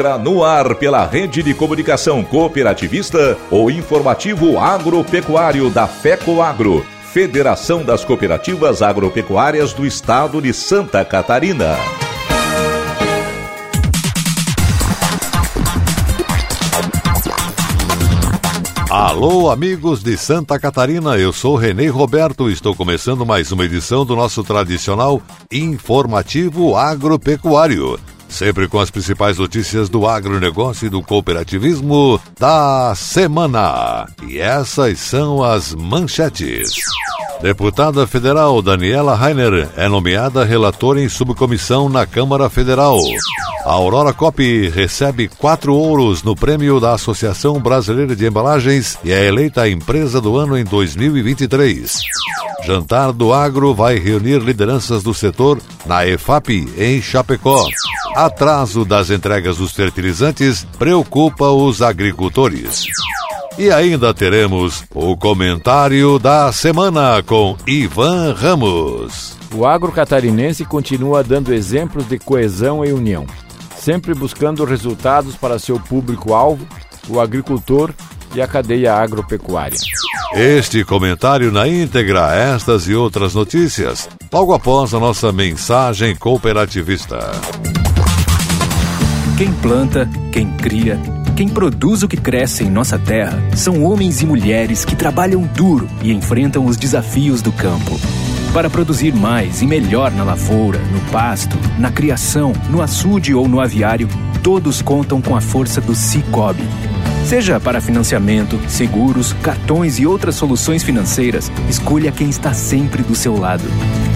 Entra 0.00 0.16
no 0.16 0.42
ar 0.42 0.76
pela 0.76 1.04
rede 1.04 1.42
de 1.42 1.52
comunicação 1.52 2.24
cooperativista 2.24 3.36
o 3.50 3.70
informativo 3.70 4.58
agropecuário 4.58 5.68
da 5.68 5.86
FECO 5.86 6.40
Agro, 6.40 6.86
Federação 7.12 7.84
das 7.84 8.02
Cooperativas 8.02 8.80
Agropecuárias 8.80 9.74
do 9.74 9.84
Estado 9.84 10.40
de 10.40 10.54
Santa 10.54 11.04
Catarina. 11.04 11.76
Alô, 18.88 19.50
amigos 19.50 20.02
de 20.02 20.16
Santa 20.16 20.58
Catarina, 20.58 21.18
eu 21.18 21.30
sou 21.30 21.56
Renê 21.56 21.88
Roberto. 21.88 22.48
Estou 22.48 22.74
começando 22.74 23.26
mais 23.26 23.52
uma 23.52 23.66
edição 23.66 24.06
do 24.06 24.16
nosso 24.16 24.42
tradicional 24.42 25.20
informativo 25.52 26.74
agropecuário 26.74 27.98
sempre 28.30 28.68
com 28.68 28.78
as 28.78 28.90
principais 28.90 29.38
notícias 29.38 29.88
do 29.88 30.06
agronegócio 30.06 30.86
e 30.86 30.88
do 30.88 31.02
cooperativismo 31.02 32.20
da 32.38 32.94
semana. 32.94 34.08
E 34.26 34.38
essas 34.38 34.98
são 34.98 35.42
as 35.42 35.74
manchetes. 35.74 36.74
Deputada 37.42 38.06
federal 38.06 38.60
Daniela 38.62 39.14
Rainer 39.14 39.68
é 39.76 39.88
nomeada 39.88 40.44
relatora 40.44 41.00
em 41.00 41.08
subcomissão 41.08 41.88
na 41.88 42.06
Câmara 42.06 42.48
Federal. 42.50 42.98
A 43.64 43.72
Aurora 43.72 44.12
Cop 44.12 44.68
recebe 44.70 45.28
quatro 45.28 45.74
ouros 45.74 46.22
no 46.22 46.34
prêmio 46.34 46.80
da 46.80 46.94
Associação 46.94 47.60
Brasileira 47.60 48.16
de 48.16 48.26
Embalagens 48.26 48.98
e 49.04 49.12
é 49.12 49.26
eleita 49.26 49.62
a 49.62 49.68
empresa 49.68 50.20
do 50.20 50.36
ano 50.36 50.56
em 50.56 50.64
2023. 50.64 52.00
Jantar 52.64 53.12
do 53.12 53.32
Agro 53.32 53.74
vai 53.74 53.98
reunir 53.98 54.38
lideranças 54.38 55.02
do 55.02 55.12
setor 55.12 55.58
na 55.84 56.06
EFAP, 56.06 56.72
em 56.78 57.02
Chapecó. 57.02 57.66
Atraso 58.14 58.84
das 58.84 59.10
entregas 59.10 59.58
dos 59.58 59.72
fertilizantes 59.72 60.66
preocupa 60.78 61.50
os 61.50 61.82
agricultores. 61.82 62.86
E 63.58 63.70
ainda 63.70 64.14
teremos 64.14 64.84
o 64.94 65.16
comentário 65.16 66.18
da 66.18 66.50
semana 66.50 67.22
com 67.22 67.56
Ivan 67.66 68.32
Ramos. 68.32 69.36
O 69.54 69.66
agro 69.66 69.90
catarinense 69.92 70.64
continua 70.64 71.22
dando 71.22 71.52
exemplos 71.52 72.08
de 72.08 72.18
coesão 72.18 72.84
e 72.84 72.92
união, 72.92 73.26
sempre 73.80 74.14
buscando 74.14 74.64
resultados 74.64 75.34
para 75.36 75.58
seu 75.58 75.80
público-alvo, 75.80 76.66
o 77.08 77.18
agricultor 77.18 77.92
e 78.34 78.40
a 78.40 78.46
cadeia 78.46 78.94
agropecuária. 78.94 79.78
Este 80.34 80.84
comentário 80.84 81.50
na 81.50 81.66
íntegra, 81.66 82.32
estas 82.34 82.86
e 82.86 82.94
outras 82.94 83.34
notícias, 83.34 84.08
logo 84.30 84.54
após 84.54 84.94
a 84.94 85.00
nossa 85.00 85.32
mensagem 85.32 86.14
cooperativista. 86.14 87.18
Quem 89.36 89.52
planta, 89.54 90.08
quem 90.30 90.52
cria, 90.52 91.00
quem 91.34 91.48
produz 91.48 92.02
o 92.02 92.08
que 92.08 92.18
cresce 92.18 92.62
em 92.62 92.70
nossa 92.70 92.98
terra 92.98 93.42
são 93.56 93.82
homens 93.82 94.20
e 94.20 94.26
mulheres 94.26 94.84
que 94.84 94.94
trabalham 94.94 95.42
duro 95.56 95.88
e 96.02 96.12
enfrentam 96.12 96.66
os 96.66 96.76
desafios 96.76 97.40
do 97.40 97.50
campo. 97.50 97.98
Para 98.52 98.68
produzir 98.68 99.14
mais 99.14 99.62
e 99.62 99.66
melhor 99.66 100.10
na 100.10 100.24
lavoura, 100.24 100.80
no 100.92 101.00
pasto, 101.12 101.56
na 101.78 101.90
criação, 101.90 102.52
no 102.68 102.82
açude 102.82 103.32
ou 103.32 103.46
no 103.46 103.60
aviário, 103.60 104.08
todos 104.42 104.82
contam 104.82 105.22
com 105.22 105.36
a 105.36 105.40
força 105.40 105.80
do 105.80 105.94
Cicobi. 105.94 106.64
Seja 107.24 107.60
para 107.60 107.80
financiamento, 107.80 108.58
seguros, 108.68 109.32
cartões 109.34 110.00
e 110.00 110.06
outras 110.06 110.34
soluções 110.34 110.82
financeiras, 110.82 111.50
escolha 111.68 112.10
quem 112.10 112.28
está 112.28 112.52
sempre 112.52 113.04
do 113.04 113.14
seu 113.14 113.38
lado. 113.38 113.64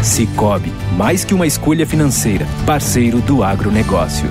Cicobi, 0.02 0.72
mais 0.96 1.24
que 1.24 1.32
uma 1.32 1.46
escolha 1.46 1.86
financeira, 1.86 2.44
parceiro 2.66 3.20
do 3.20 3.44
agronegócio. 3.44 4.28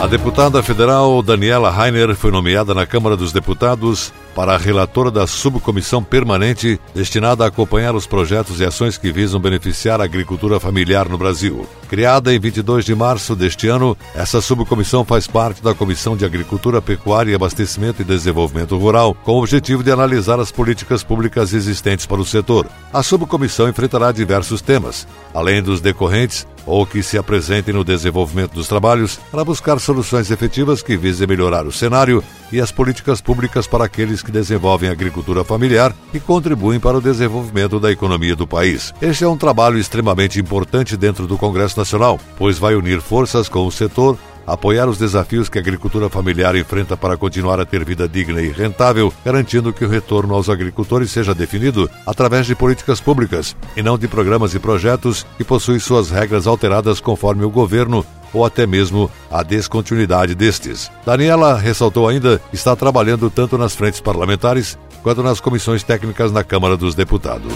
A 0.00 0.06
deputada 0.06 0.62
federal 0.62 1.22
Daniela 1.22 1.70
Rainer 1.70 2.14
foi 2.16 2.30
nomeada 2.30 2.72
na 2.72 2.86
Câmara 2.86 3.18
dos 3.18 3.34
Deputados 3.34 4.14
para 4.34 4.54
a 4.54 4.58
relatora 4.58 5.10
da 5.10 5.26
subcomissão 5.26 6.02
permanente 6.02 6.80
destinada 6.94 7.44
a 7.44 7.48
acompanhar 7.48 7.94
os 7.94 8.06
projetos 8.06 8.60
e 8.60 8.64
ações 8.64 8.96
que 8.96 9.12
visam 9.12 9.40
beneficiar 9.40 10.00
a 10.00 10.04
agricultura 10.04 10.60
familiar 10.60 11.08
no 11.08 11.18
Brasil. 11.18 11.66
Criada 11.88 12.32
em 12.32 12.38
22 12.38 12.84
de 12.84 12.94
março 12.94 13.34
deste 13.34 13.66
ano, 13.66 13.96
essa 14.14 14.40
subcomissão 14.40 15.04
faz 15.04 15.26
parte 15.26 15.60
da 15.60 15.74
Comissão 15.74 16.16
de 16.16 16.24
Agricultura, 16.24 16.80
Pecuária, 16.80 17.34
Abastecimento 17.34 18.02
e 18.02 18.04
Desenvolvimento 18.04 18.78
Rural, 18.78 19.16
com 19.24 19.32
o 19.32 19.38
objetivo 19.38 19.82
de 19.82 19.90
analisar 19.90 20.38
as 20.38 20.52
políticas 20.52 21.02
públicas 21.02 21.52
existentes 21.52 22.06
para 22.06 22.20
o 22.20 22.24
setor. 22.24 22.68
A 22.92 23.02
subcomissão 23.02 23.68
enfrentará 23.68 24.12
diversos 24.12 24.60
temas, 24.60 25.06
além 25.34 25.62
dos 25.62 25.80
decorrentes 25.80 26.46
ou 26.66 26.86
que 26.86 27.02
se 27.02 27.18
apresentem 27.18 27.74
no 27.74 27.84
desenvolvimento 27.84 28.52
dos 28.52 28.68
trabalhos 28.68 29.18
para 29.30 29.44
buscar 29.44 29.78
soluções 29.80 30.30
efetivas 30.30 30.82
que 30.82 30.96
visem 30.96 31.26
melhorar 31.26 31.66
o 31.66 31.72
cenário 31.72 32.22
e 32.52 32.60
as 32.60 32.70
políticas 32.70 33.20
públicas 33.20 33.66
para 33.66 33.84
aqueles 33.84 34.19
que 34.22 34.30
desenvolvem 34.30 34.90
agricultura 34.90 35.44
familiar 35.44 35.94
e 36.12 36.20
contribuem 36.20 36.80
para 36.80 36.98
o 36.98 37.00
desenvolvimento 37.00 37.80
da 37.80 37.90
economia 37.90 38.36
do 38.36 38.46
país. 38.46 38.92
Este 39.00 39.24
é 39.24 39.28
um 39.28 39.36
trabalho 39.36 39.78
extremamente 39.78 40.40
importante 40.40 40.96
dentro 40.96 41.26
do 41.26 41.38
Congresso 41.38 41.78
Nacional, 41.78 42.18
pois 42.36 42.58
vai 42.58 42.74
unir 42.74 43.00
forças 43.00 43.48
com 43.48 43.66
o 43.66 43.72
setor 43.72 44.18
apoiar 44.46 44.88
os 44.88 44.98
desafios 44.98 45.48
que 45.48 45.58
a 45.58 45.60
agricultura 45.60 46.08
familiar 46.08 46.56
enfrenta 46.56 46.96
para 46.96 47.16
continuar 47.16 47.60
a 47.60 47.66
ter 47.66 47.84
vida 47.84 48.08
digna 48.08 48.40
e 48.40 48.48
rentável, 48.48 49.12
garantindo 49.24 49.72
que 49.72 49.84
o 49.84 49.88
retorno 49.88 50.34
aos 50.34 50.48
agricultores 50.48 51.10
seja 51.10 51.34
definido 51.34 51.88
através 52.06 52.46
de 52.46 52.54
políticas 52.54 53.00
públicas 53.00 53.56
e 53.76 53.82
não 53.82 53.96
de 53.96 54.08
programas 54.08 54.54
e 54.54 54.58
projetos 54.58 55.24
que 55.36 55.44
possuem 55.44 55.78
suas 55.78 56.10
regras 56.10 56.46
alteradas 56.46 57.00
conforme 57.00 57.44
o 57.44 57.50
governo 57.50 58.04
ou 58.32 58.44
até 58.44 58.66
mesmo 58.66 59.10
a 59.30 59.42
descontinuidade 59.42 60.34
destes. 60.34 60.90
Daniela 61.04 61.56
ressaltou 61.56 62.08
ainda 62.08 62.40
está 62.52 62.74
trabalhando 62.76 63.30
tanto 63.30 63.56
nas 63.58 63.74
frentes 63.74 64.00
parlamentares 64.00 64.78
quanto 65.02 65.22
nas 65.22 65.40
comissões 65.40 65.82
técnicas 65.82 66.30
na 66.32 66.44
Câmara 66.44 66.76
dos 66.76 66.94
Deputados. 66.94 67.52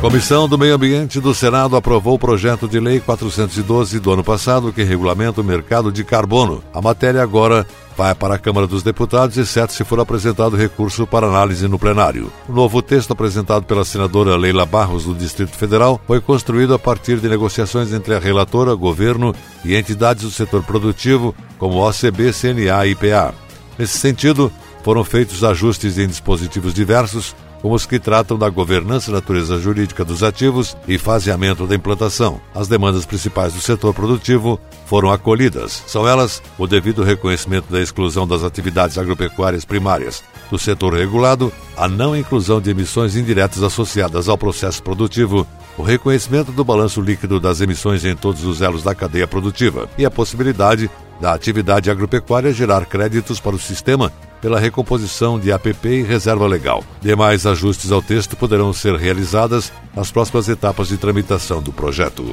Comissão 0.00 0.48
do 0.48 0.56
Meio 0.56 0.76
Ambiente 0.76 1.20
do 1.20 1.34
Senado 1.34 1.74
aprovou 1.74 2.14
o 2.14 2.18
projeto 2.18 2.68
de 2.68 2.78
lei 2.78 3.00
412 3.00 3.98
do 3.98 4.12
ano 4.12 4.22
passado 4.22 4.72
que 4.72 4.84
regulamenta 4.84 5.40
o 5.40 5.44
mercado 5.44 5.90
de 5.90 6.04
carbono. 6.04 6.62
A 6.72 6.80
matéria 6.80 7.20
agora 7.20 7.66
vai 7.98 8.14
para 8.14 8.36
a 8.36 8.38
Câmara 8.38 8.64
dos 8.64 8.84
Deputados, 8.84 9.36
exceto 9.36 9.72
se 9.72 9.82
for 9.82 9.98
apresentado 9.98 10.56
recurso 10.56 11.04
para 11.04 11.26
análise 11.26 11.66
no 11.66 11.80
plenário. 11.80 12.32
O 12.48 12.52
novo 12.52 12.80
texto 12.80 13.12
apresentado 13.12 13.64
pela 13.64 13.84
senadora 13.84 14.36
Leila 14.36 14.64
Barros 14.64 15.04
do 15.04 15.14
Distrito 15.16 15.56
Federal 15.56 16.00
foi 16.06 16.20
construído 16.20 16.72
a 16.72 16.78
partir 16.78 17.18
de 17.18 17.28
negociações 17.28 17.92
entre 17.92 18.14
a 18.14 18.20
relatora, 18.20 18.72
governo 18.76 19.34
e 19.64 19.74
entidades 19.74 20.22
do 20.22 20.30
setor 20.30 20.62
produtivo, 20.62 21.34
como 21.58 21.84
OCB, 21.84 22.32
CNA 22.32 22.86
e 22.86 22.92
IPA. 22.92 23.34
Nesse 23.76 23.98
sentido, 23.98 24.52
foram 24.84 25.02
feitos 25.02 25.42
ajustes 25.42 25.98
em 25.98 26.06
dispositivos 26.06 26.72
diversos, 26.72 27.34
como 27.60 27.74
os 27.74 27.86
que 27.86 27.98
tratam 27.98 28.38
da 28.38 28.48
governança 28.48 29.10
e 29.10 29.14
natureza 29.14 29.58
jurídica 29.58 30.04
dos 30.04 30.22
ativos 30.22 30.76
e 30.86 30.98
faseamento 30.98 31.66
da 31.66 31.74
implantação. 31.74 32.40
As 32.54 32.68
demandas 32.68 33.04
principais 33.04 33.54
do 33.54 33.60
setor 33.60 33.92
produtivo 33.94 34.60
foram 34.86 35.10
acolhidas. 35.10 35.82
São 35.86 36.06
elas 36.06 36.42
o 36.56 36.66
devido 36.66 37.02
reconhecimento 37.02 37.72
da 37.72 37.80
exclusão 37.80 38.26
das 38.26 38.44
atividades 38.44 38.98
agropecuárias 38.98 39.64
primárias 39.64 40.22
do 40.50 40.58
setor 40.58 40.94
regulado, 40.94 41.52
a 41.76 41.88
não 41.88 42.16
inclusão 42.16 42.60
de 42.60 42.70
emissões 42.70 43.16
indiretas 43.16 43.62
associadas 43.62 44.28
ao 44.28 44.38
processo 44.38 44.82
produtivo 44.82 45.46
o 45.76 45.82
reconhecimento 45.82 46.50
do 46.50 46.64
balanço 46.64 47.00
líquido 47.00 47.38
das 47.38 47.60
emissões 47.60 48.04
em 48.04 48.16
todos 48.16 48.44
os 48.44 48.60
elos 48.60 48.82
da 48.82 48.96
cadeia 48.96 49.28
produtiva 49.28 49.88
e 49.96 50.04
a 50.04 50.10
possibilidade 50.10 50.90
da 51.20 51.32
atividade 51.32 51.88
agropecuária 51.90 52.52
gerar 52.52 52.84
créditos 52.84 53.38
para 53.38 53.54
o 53.54 53.58
sistema 53.58 54.12
pela 54.40 54.60
recomposição 54.60 55.38
de 55.38 55.52
APP 55.52 55.88
e 55.88 56.02
reserva 56.02 56.46
legal. 56.46 56.84
Demais 57.00 57.46
ajustes 57.46 57.92
ao 57.92 58.02
texto 58.02 58.36
poderão 58.36 58.72
ser 58.72 58.94
realizadas 58.96 59.72
nas 59.94 60.10
próximas 60.10 60.48
etapas 60.48 60.88
de 60.88 60.96
tramitação 60.96 61.62
do 61.62 61.72
projeto. 61.72 62.24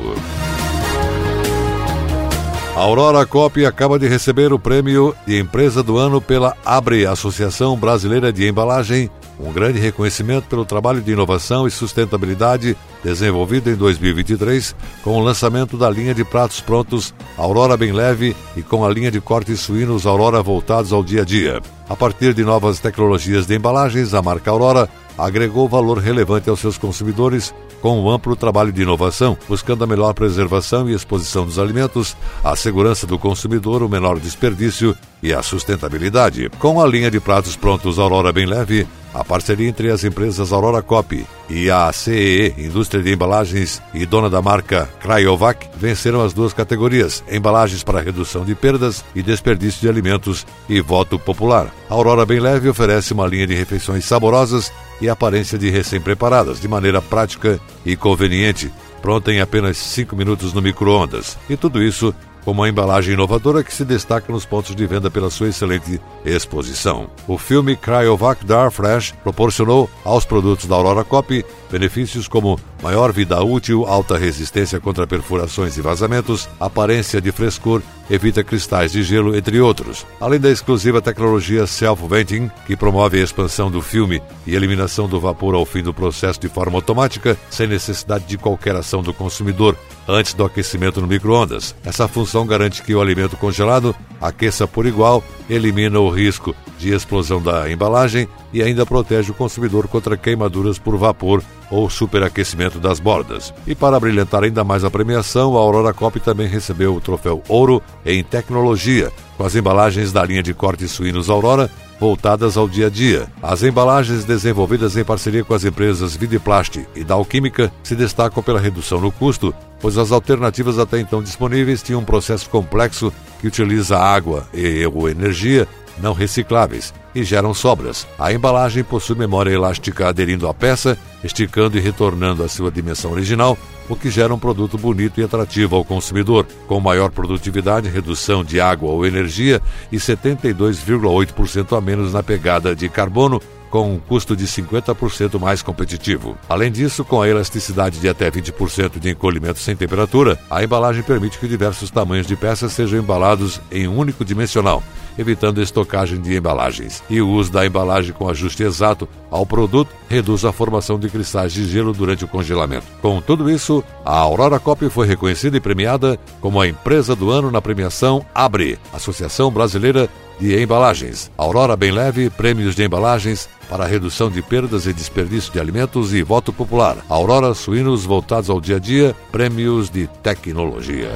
A 2.75 2.79
Aurora 2.81 3.25
Cop 3.25 3.65
acaba 3.65 3.97
de 3.97 4.05
receber 4.05 4.51
o 4.51 4.59
prêmio 4.59 5.15
de 5.25 5.39
Empresa 5.39 5.81
do 5.81 5.97
Ano 5.97 6.19
pela 6.19 6.57
ABRE, 6.65 7.05
Associação 7.05 7.77
Brasileira 7.77 8.33
de 8.33 8.45
Embalagem, 8.45 9.09
um 9.39 9.49
grande 9.53 9.79
reconhecimento 9.79 10.47
pelo 10.49 10.65
trabalho 10.65 11.01
de 11.01 11.13
inovação 11.13 11.65
e 11.65 11.71
sustentabilidade 11.71 12.75
desenvolvido 13.01 13.69
em 13.69 13.75
2023 13.75 14.75
com 15.03 15.11
o 15.11 15.23
lançamento 15.23 15.77
da 15.77 15.89
linha 15.89 16.13
de 16.13 16.25
pratos 16.25 16.59
prontos 16.59 17.13
Aurora 17.37 17.77
Bem 17.77 17.93
Leve 17.93 18.35
e 18.57 18.61
com 18.61 18.83
a 18.83 18.89
linha 18.89 19.09
de 19.09 19.21
cortes 19.21 19.61
suínos 19.61 20.05
Aurora 20.05 20.43
voltados 20.43 20.91
ao 20.91 21.01
dia 21.01 21.21
a 21.21 21.25
dia. 21.25 21.61
A 21.87 21.95
partir 21.95 22.33
de 22.33 22.43
novas 22.43 22.79
tecnologias 22.79 23.45
de 23.45 23.55
embalagens, 23.55 24.13
a 24.13 24.21
marca 24.21 24.49
Aurora 24.49 24.89
agregou 25.17 25.69
valor 25.69 25.99
relevante 25.99 26.49
aos 26.49 26.59
seus 26.59 26.77
consumidores 26.77 27.53
com 27.81 28.01
um 28.01 28.09
amplo 28.09 28.35
trabalho 28.35 28.71
de 28.71 28.81
inovação, 28.81 29.37
buscando 29.47 29.83
a 29.83 29.87
melhor 29.87 30.13
preservação 30.13 30.89
e 30.89 30.93
exposição 30.93 31.45
dos 31.45 31.59
alimentos, 31.59 32.17
a 32.43 32.55
segurança 32.55 33.05
do 33.05 33.19
consumidor, 33.19 33.83
o 33.83 33.89
menor 33.89 34.19
desperdício 34.19 34.97
e 35.21 35.31
a 35.31 35.43
sustentabilidade. 35.43 36.49
Com 36.57 36.81
a 36.81 36.87
linha 36.87 37.11
de 37.11 37.19
pratos 37.19 37.55
prontos 37.55 37.99
Aurora 37.99 38.33
Bem 38.33 38.47
Leve, 38.47 38.87
a 39.15 39.23
parceria 39.23 39.69
entre 39.69 39.89
as 39.89 40.03
empresas 40.03 40.51
Aurora 40.51 40.81
Cop 40.81 41.25
e 41.49 41.71
a 41.71 41.91
CEE, 41.93 42.53
Indústria 42.57 43.01
de 43.01 43.13
Embalagens 43.13 43.81
e 43.93 44.05
dona 44.05 44.29
da 44.29 44.41
marca 44.41 44.89
Cryovac, 44.99 45.69
venceram 45.77 46.21
as 46.21 46.33
duas 46.33 46.53
categorias: 46.53 47.23
embalagens 47.31 47.81
para 47.81 48.01
redução 48.01 48.43
de 48.43 48.53
perdas 48.53 49.05
e 49.15 49.23
desperdício 49.23 49.79
de 49.79 49.87
alimentos 49.87 50.45
e 50.67 50.81
voto 50.81 51.17
popular. 51.17 51.73
A 51.89 51.93
Aurora 51.93 52.25
Bem 52.25 52.41
Leve 52.41 52.67
oferece 52.67 53.13
uma 53.13 53.25
linha 53.25 53.47
de 53.47 53.55
refeições 53.55 54.03
saborosas 54.03 54.71
e 54.99 55.07
aparência 55.07 55.57
de 55.57 55.69
recém-preparadas, 55.69 56.59
de 56.59 56.67
maneira 56.67 57.01
prática 57.01 57.59
e 57.85 57.95
conveniente, 57.95 58.71
pronta 59.01 59.31
em 59.31 59.39
apenas 59.39 59.77
5 59.77 60.13
minutos 60.15 60.51
no 60.51 60.61
micro-ondas. 60.61 61.37
E 61.49 61.55
tudo 61.55 61.81
isso 61.81 62.13
com 62.45 62.51
uma 62.51 62.69
embalagem 62.69 63.15
inovadora 63.15 63.63
que 63.63 63.73
se 63.73 63.83
destaca 63.83 64.31
nos 64.31 64.45
pontos 64.45 64.75
de 64.75 64.85
venda 64.85 65.09
pela 65.09 65.31
sua 65.31 65.49
excelente 65.49 65.99
exposição. 66.23 67.09
O 67.27 67.37
filme 67.39 67.75
Cryovac 67.75 68.45
Dar 68.45 68.69
Fresh 68.69 69.15
proporcionou 69.23 69.89
aos 70.05 70.23
produtos 70.23 70.67
da 70.67 70.75
Aurora 70.75 71.03
Copy 71.03 71.43
benefícios 71.75 72.25
como 72.25 72.57
maior 72.81 73.11
vida 73.11 73.43
útil, 73.43 73.85
alta 73.85 74.17
resistência 74.17 74.79
contra 74.79 75.05
perfurações 75.05 75.77
e 75.77 75.81
vazamentos, 75.81 76.47
aparência 76.57 77.19
de 77.19 77.33
frescor, 77.33 77.81
evita 78.09 78.45
cristais 78.45 78.93
de 78.93 79.03
gelo, 79.03 79.35
entre 79.35 79.59
outros. 79.59 80.05
Além 80.21 80.39
da 80.39 80.49
exclusiva 80.49 81.01
tecnologia 81.01 81.67
Self-Venting, 81.67 82.49
que 82.65 82.77
promove 82.77 83.19
a 83.19 83.23
expansão 83.23 83.69
do 83.69 83.81
filme 83.81 84.21
e 84.47 84.55
eliminação 84.55 85.09
do 85.09 85.19
vapor 85.19 85.53
ao 85.53 85.65
fim 85.65 85.83
do 85.83 85.93
processo 85.93 86.39
de 86.39 86.47
forma 86.47 86.77
automática, 86.77 87.37
sem 87.49 87.67
necessidade 87.67 88.23
de 88.25 88.37
qualquer 88.37 88.77
ação 88.77 89.03
do 89.03 89.13
consumidor 89.13 89.75
antes 90.07 90.33
do 90.33 90.45
aquecimento 90.45 91.01
no 91.01 91.07
micro-ondas. 91.07 91.75
Essa 91.83 92.07
função 92.07 92.47
garante 92.47 92.83
que 92.83 92.95
o 92.95 93.01
alimento 93.01 93.35
congelado 93.35 93.93
aqueça 94.21 94.67
por 94.67 94.85
igual, 94.85 95.23
elimina 95.49 95.99
o 95.99 96.09
risco 96.09 96.55
de 96.79 96.93
explosão 96.93 97.41
da 97.41 97.69
embalagem 97.71 98.27
e 98.51 98.61
ainda 98.61 98.85
protege 98.85 99.31
o 99.31 99.35
consumidor 99.35 99.87
contra 99.87 100.17
queimaduras 100.17 100.79
por 100.79 100.97
vapor 100.97 101.43
ou 101.69 101.89
superaquecimento 101.89 102.79
das 102.79 102.99
bordas. 102.99 103.53
E 103.65 103.75
para 103.75 103.99
brilhantar 103.99 104.43
ainda 104.43 104.63
mais 104.63 104.83
a 104.83 104.91
premiação, 104.91 105.55
a 105.55 105.59
Aurora 105.59 105.93
Cop 105.93 106.19
também 106.19 106.47
recebeu 106.47 106.95
o 106.95 107.01
troféu 107.01 107.41
Ouro 107.47 107.81
em 108.05 108.23
Tecnologia, 108.23 109.11
com 109.37 109.43
as 109.43 109.55
embalagens 109.55 110.11
da 110.11 110.23
linha 110.23 110.43
de 110.43 110.53
cortes 110.53 110.91
suínos 110.91 111.29
Aurora 111.29 111.69
voltadas 111.99 112.57
ao 112.57 112.67
dia 112.67 112.87
a 112.87 112.89
dia. 112.89 113.27
As 113.41 113.63
embalagens 113.63 114.25
desenvolvidas 114.25 114.97
em 114.97 115.03
parceria 115.03 115.43
com 115.43 115.53
as 115.53 115.63
empresas 115.63 116.15
Vidiplast 116.15 116.85
e 116.95 117.03
Dalquímica 117.03 117.71
se 117.83 117.95
destacam 117.95 118.43
pela 118.43 118.59
redução 118.59 118.99
no 118.99 119.11
custo, 119.11 119.53
pois 119.79 119.97
as 119.97 120.11
alternativas 120.11 120.77
até 120.77 120.99
então 120.99 121.23
disponíveis 121.23 121.81
tinham 121.81 122.01
um 122.01 122.05
processo 122.05 122.49
complexo 122.49 123.13
que 123.39 123.47
utiliza 123.47 123.97
água 123.97 124.47
e 124.53 124.85
ou 124.85 125.09
energia 125.09 125.67
não 125.97 126.13
recicláveis 126.13 126.93
e 127.13 127.23
geram 127.23 127.53
sobras. 127.53 128.05
A 128.19 128.33
embalagem 128.33 128.83
possui 128.83 129.15
memória 129.15 129.51
elástica 129.51 130.09
aderindo 130.09 130.47
à 130.47 130.53
peça, 130.53 130.97
esticando 131.23 131.77
e 131.77 131.81
retornando 131.81 132.43
à 132.43 132.49
sua 132.49 132.71
dimensão 132.71 133.11
original, 133.11 133.57
o 133.87 133.95
que 133.95 134.09
gera 134.09 134.33
um 134.33 134.39
produto 134.39 134.77
bonito 134.77 135.21
e 135.21 135.23
atrativo 135.23 135.75
ao 135.75 135.85
consumidor, 135.85 136.45
com 136.67 136.79
maior 136.79 137.11
produtividade, 137.11 137.89
redução 137.89 138.43
de 138.43 138.59
água 138.59 138.89
ou 138.89 139.05
energia 139.05 139.61
e 139.91 139.97
72,8% 139.97 141.77
a 141.77 141.81
menos 141.81 142.13
na 142.13 142.23
pegada 142.23 142.75
de 142.75 142.89
carbono 142.89 143.41
com 143.75 143.91
um 143.91 143.99
custo 143.99 144.37
de 144.37 144.47
50% 144.47 145.37
mais 145.37 145.61
competitivo. 145.61 146.37
Além 146.47 146.71
disso, 146.71 147.03
com 147.03 147.21
a 147.21 147.27
elasticidade 147.27 147.99
de 147.99 148.07
até 148.07 148.31
20% 148.31 148.97
de 148.97 149.09
encolhimento 149.09 149.59
sem 149.59 149.75
temperatura, 149.75 150.39
a 150.49 150.63
embalagem 150.63 151.03
permite 151.03 151.37
que 151.37 151.45
diversos 151.45 151.91
tamanhos 151.91 152.25
de 152.25 152.37
peças 152.37 152.71
sejam 152.71 152.97
embalados 152.97 153.59
em 153.69 153.85
um 153.85 153.97
único 153.97 154.23
dimensional, 154.23 154.81
evitando 155.17 155.61
estocagem 155.61 156.21
de 156.21 156.37
embalagens. 156.37 157.03
E 157.09 157.19
o 157.19 157.27
uso 157.27 157.51
da 157.51 157.65
embalagem 157.65 158.13
com 158.13 158.29
ajuste 158.29 158.63
exato 158.63 159.09
ao 159.29 159.45
produto 159.45 159.89
reduz 160.07 160.45
a 160.45 160.53
formação 160.53 160.97
de 160.97 161.09
cristais 161.09 161.51
de 161.51 161.67
gelo 161.67 161.91
durante 161.91 162.23
o 162.23 162.29
congelamento. 162.29 162.87
Com 163.01 163.19
tudo 163.19 163.49
isso, 163.49 163.83
a 164.05 164.17
Aurora 164.17 164.57
Cop 164.57 164.89
foi 164.89 165.05
reconhecida 165.05 165.57
e 165.57 165.59
premiada 165.59 166.17
como 166.39 166.61
a 166.61 166.67
empresa 166.67 167.13
do 167.13 167.29
ano 167.29 167.51
na 167.51 167.61
premiação 167.61 168.25
Abre, 168.33 168.79
Associação 168.93 169.51
Brasileira 169.51 170.09
de 170.39 170.61
Embalagens. 170.61 171.31
Aurora 171.37 171.75
Bem 171.75 171.91
Leve, 171.91 172.29
prêmios 172.29 172.75
de 172.75 172.83
embalagens 172.83 173.49
para 173.69 173.85
redução 173.85 174.29
de 174.29 174.41
perdas 174.41 174.85
e 174.85 174.93
desperdício 174.93 175.51
de 175.51 175.59
alimentos 175.59 176.13
e 176.13 176.21
voto 176.21 176.53
popular. 176.53 176.97
Aurora 177.09 177.53
Suínos 177.53 178.05
voltados 178.05 178.49
ao 178.49 178.61
dia 178.61 178.75
a 178.75 178.79
dia, 178.79 179.15
prêmios 179.31 179.89
de 179.89 180.07
tecnologia. 180.21 181.11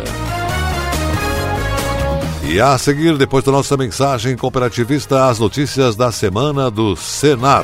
E 2.52 2.60
a 2.60 2.78
seguir, 2.80 3.16
depois 3.18 3.44
da 3.44 3.52
nossa 3.52 3.78
mensagem 3.78 4.36
cooperativista, 4.36 5.28
as 5.28 5.38
notícias 5.38 5.96
da 5.96 6.12
semana 6.12 6.72
do 6.72 6.96
Senar. 6.96 7.64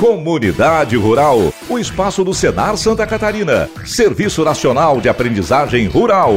Comunidade 0.00 0.96
Rural, 0.96 1.52
o 1.68 1.78
espaço 1.78 2.24
do 2.24 2.32
Senar 2.32 2.74
Santa 2.78 3.06
Catarina, 3.06 3.68
Serviço 3.84 4.42
Nacional 4.42 4.98
de 4.98 5.10
Aprendizagem 5.10 5.86
Rural. 5.88 6.32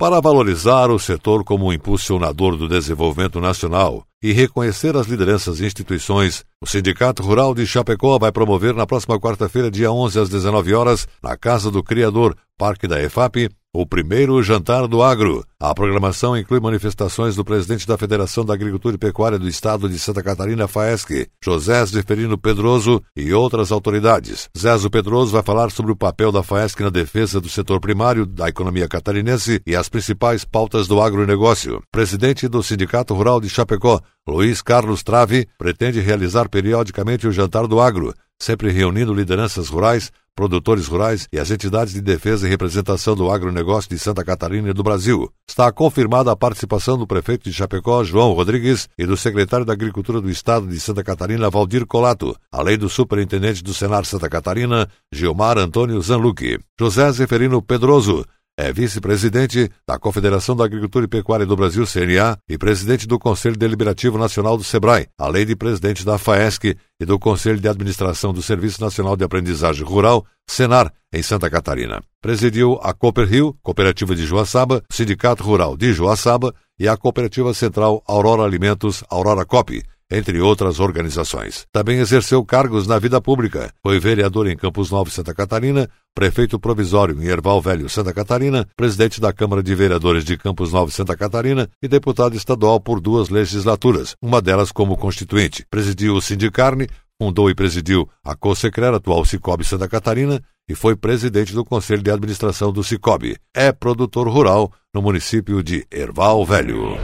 Para 0.00 0.20
valorizar 0.20 0.90
o 0.90 0.98
setor 0.98 1.44
como 1.44 1.72
impulsionador 1.72 2.56
do 2.56 2.68
desenvolvimento 2.68 3.40
nacional 3.40 4.04
e 4.20 4.32
reconhecer 4.32 4.96
as 4.96 5.06
lideranças 5.06 5.60
e 5.60 5.64
instituições. 5.64 6.44
O 6.60 6.66
Sindicato 6.66 7.22
Rural 7.22 7.54
de 7.54 7.64
Chapecó 7.64 8.18
vai 8.18 8.32
promover 8.32 8.74
na 8.74 8.84
próxima 8.84 9.20
quarta-feira, 9.20 9.70
dia 9.70 9.92
11 9.92 10.18
às 10.18 10.28
19 10.28 10.74
horas, 10.74 11.06
na 11.22 11.36
Casa 11.36 11.70
do 11.70 11.84
Criador, 11.84 12.36
Parque 12.58 12.88
da 12.88 13.00
EFAP, 13.00 13.48
o 13.78 13.84
primeiro 13.84 14.42
jantar 14.42 14.88
do 14.88 15.02
agro. 15.02 15.44
A 15.60 15.74
programação 15.74 16.34
inclui 16.34 16.60
manifestações 16.60 17.36
do 17.36 17.44
presidente 17.44 17.86
da 17.86 17.98
Federação 17.98 18.42
da 18.42 18.54
Agricultura 18.54 18.94
e 18.94 18.98
Pecuária 18.98 19.38
do 19.38 19.46
Estado 19.46 19.86
de 19.86 19.98
Santa 19.98 20.22
Catarina, 20.22 20.66
FAESC, 20.66 21.28
José 21.44 21.84
Zeferino 21.84 22.38
Pedroso 22.38 23.02
e 23.14 23.34
outras 23.34 23.70
autoridades. 23.70 24.48
Zezo 24.56 24.88
Pedroso 24.88 25.32
vai 25.32 25.42
falar 25.42 25.70
sobre 25.70 25.92
o 25.92 25.96
papel 25.96 26.32
da 26.32 26.42
FAESC 26.42 26.80
na 26.80 26.88
defesa 26.88 27.38
do 27.38 27.50
setor 27.50 27.78
primário 27.78 28.24
da 28.24 28.48
economia 28.48 28.88
catarinense 28.88 29.60
e 29.66 29.76
as 29.76 29.90
principais 29.90 30.42
pautas 30.42 30.88
do 30.88 30.98
agronegócio. 30.98 31.82
Presidente 31.92 32.48
do 32.48 32.62
Sindicato 32.62 33.12
Rural 33.12 33.42
de 33.42 33.50
Chapecó, 33.50 34.00
Luiz 34.26 34.62
Carlos 34.62 35.02
Trave, 35.02 35.46
pretende 35.58 36.00
realizar 36.00 36.48
periodicamente 36.48 37.28
o 37.28 37.32
Jantar 37.32 37.66
do 37.66 37.78
Agro, 37.78 38.14
sempre 38.38 38.70
reunindo 38.70 39.12
lideranças 39.12 39.68
rurais 39.68 40.10
produtores 40.36 40.86
rurais 40.86 41.26
e 41.32 41.40
as 41.40 41.50
entidades 41.50 41.94
de 41.94 42.02
defesa 42.02 42.46
e 42.46 42.50
representação 42.50 43.16
do 43.16 43.30
agronegócio 43.30 43.88
de 43.90 43.98
Santa 43.98 44.22
Catarina 44.22 44.68
e 44.68 44.74
do 44.74 44.82
Brasil. 44.82 45.32
Está 45.48 45.72
confirmada 45.72 46.30
a 46.30 46.36
participação 46.36 46.98
do 46.98 47.06
prefeito 47.06 47.44
de 47.44 47.52
Chapecó, 47.54 48.04
João 48.04 48.32
Rodrigues, 48.32 48.88
e 48.98 49.06
do 49.06 49.16
secretário 49.16 49.64
da 49.64 49.72
Agricultura 49.72 50.20
do 50.20 50.30
Estado 50.30 50.66
de 50.66 50.78
Santa 50.78 51.02
Catarina, 51.02 51.48
Valdir 51.48 51.86
Colato, 51.86 52.36
além 52.52 52.76
do 52.76 52.88
superintendente 52.88 53.64
do 53.64 53.72
Senar 53.72 54.04
Santa 54.04 54.28
Catarina, 54.28 54.88
Gilmar 55.10 55.56
Antônio 55.56 56.00
Zanluque. 56.02 56.58
José 56.78 57.10
Zeferino 57.10 57.62
Pedroso, 57.62 58.22
é 58.58 58.72
vice-presidente 58.72 59.70
da 59.86 59.98
Confederação 59.98 60.56
da 60.56 60.64
Agricultura 60.64 61.04
e 61.04 61.08
Pecuária 61.08 61.44
do 61.44 61.54
Brasil, 61.54 61.84
CNA, 61.86 62.38
e 62.48 62.56
presidente 62.56 63.06
do 63.06 63.18
Conselho 63.18 63.56
Deliberativo 63.56 64.16
Nacional 64.16 64.56
do 64.56 64.64
SEBRAE, 64.64 65.08
além 65.18 65.44
de 65.44 65.54
presidente 65.54 66.04
da 66.04 66.16
FAESC 66.16 66.76
e 66.98 67.04
do 67.04 67.18
Conselho 67.18 67.60
de 67.60 67.68
Administração 67.68 68.32
do 68.32 68.42
Serviço 68.42 68.80
Nacional 68.80 69.14
de 69.14 69.24
Aprendizagem 69.24 69.84
Rural, 69.84 70.24
SENAR, 70.48 70.90
em 71.12 71.22
Santa 71.22 71.50
Catarina. 71.50 72.02
Presidiu 72.22 72.78
a 72.82 72.94
Cooper 72.94 73.28
Rio, 73.28 73.56
Cooperativa 73.62 74.14
de 74.14 74.24
Joaçaba, 74.24 74.82
Sindicato 74.90 75.44
Rural 75.44 75.76
de 75.76 75.92
Joaçaba 75.92 76.54
e 76.78 76.88
a 76.88 76.96
Cooperativa 76.96 77.52
Central 77.52 78.02
Aurora 78.06 78.42
Alimentos 78.42 79.04
Aurora 79.10 79.44
Cop, 79.44 79.82
entre 80.10 80.40
outras 80.40 80.80
organizações. 80.80 81.66
Também 81.72 81.98
exerceu 81.98 82.44
cargos 82.44 82.86
na 82.86 82.98
vida 82.98 83.20
pública. 83.20 83.72
Foi 83.82 83.98
vereador 83.98 84.46
em 84.46 84.56
Campos 84.56 84.90
Novos, 84.90 85.14
Santa 85.14 85.34
Catarina, 85.34 85.88
prefeito 86.14 86.58
provisório 86.58 87.22
em 87.22 87.26
Erval 87.26 87.60
Velho, 87.60 87.88
Santa 87.88 88.12
Catarina, 88.12 88.66
presidente 88.76 89.20
da 89.20 89.32
Câmara 89.32 89.62
de 89.62 89.74
Vereadores 89.74 90.24
de 90.24 90.36
Campos 90.36 90.72
Novos, 90.72 90.94
Santa 90.94 91.16
Catarina 91.16 91.68
e 91.82 91.88
deputado 91.88 92.36
estadual 92.36 92.80
por 92.80 93.00
duas 93.00 93.28
legislaturas, 93.28 94.14
uma 94.22 94.40
delas 94.40 94.72
como 94.72 94.96
constituinte. 94.96 95.66
Presidiu 95.68 96.14
o 96.14 96.22
Sindicarne, 96.22 96.88
fundou 97.20 97.50
e 97.50 97.54
presidiu 97.54 98.08
a 98.24 98.34
COSECRER, 98.34 98.94
atual 98.94 99.24
Cicobi 99.24 99.64
Santa 99.64 99.88
Catarina, 99.88 100.42
e 100.68 100.74
foi 100.74 100.96
presidente 100.96 101.52
do 101.52 101.64
Conselho 101.64 102.02
de 102.02 102.10
Administração 102.10 102.72
do 102.72 102.82
Cicobi. 102.82 103.36
É 103.54 103.70
produtor 103.72 104.28
rural 104.28 104.72
no 104.92 105.00
município 105.00 105.62
de 105.62 105.86
Erval 105.90 106.44
Velho. 106.44 106.96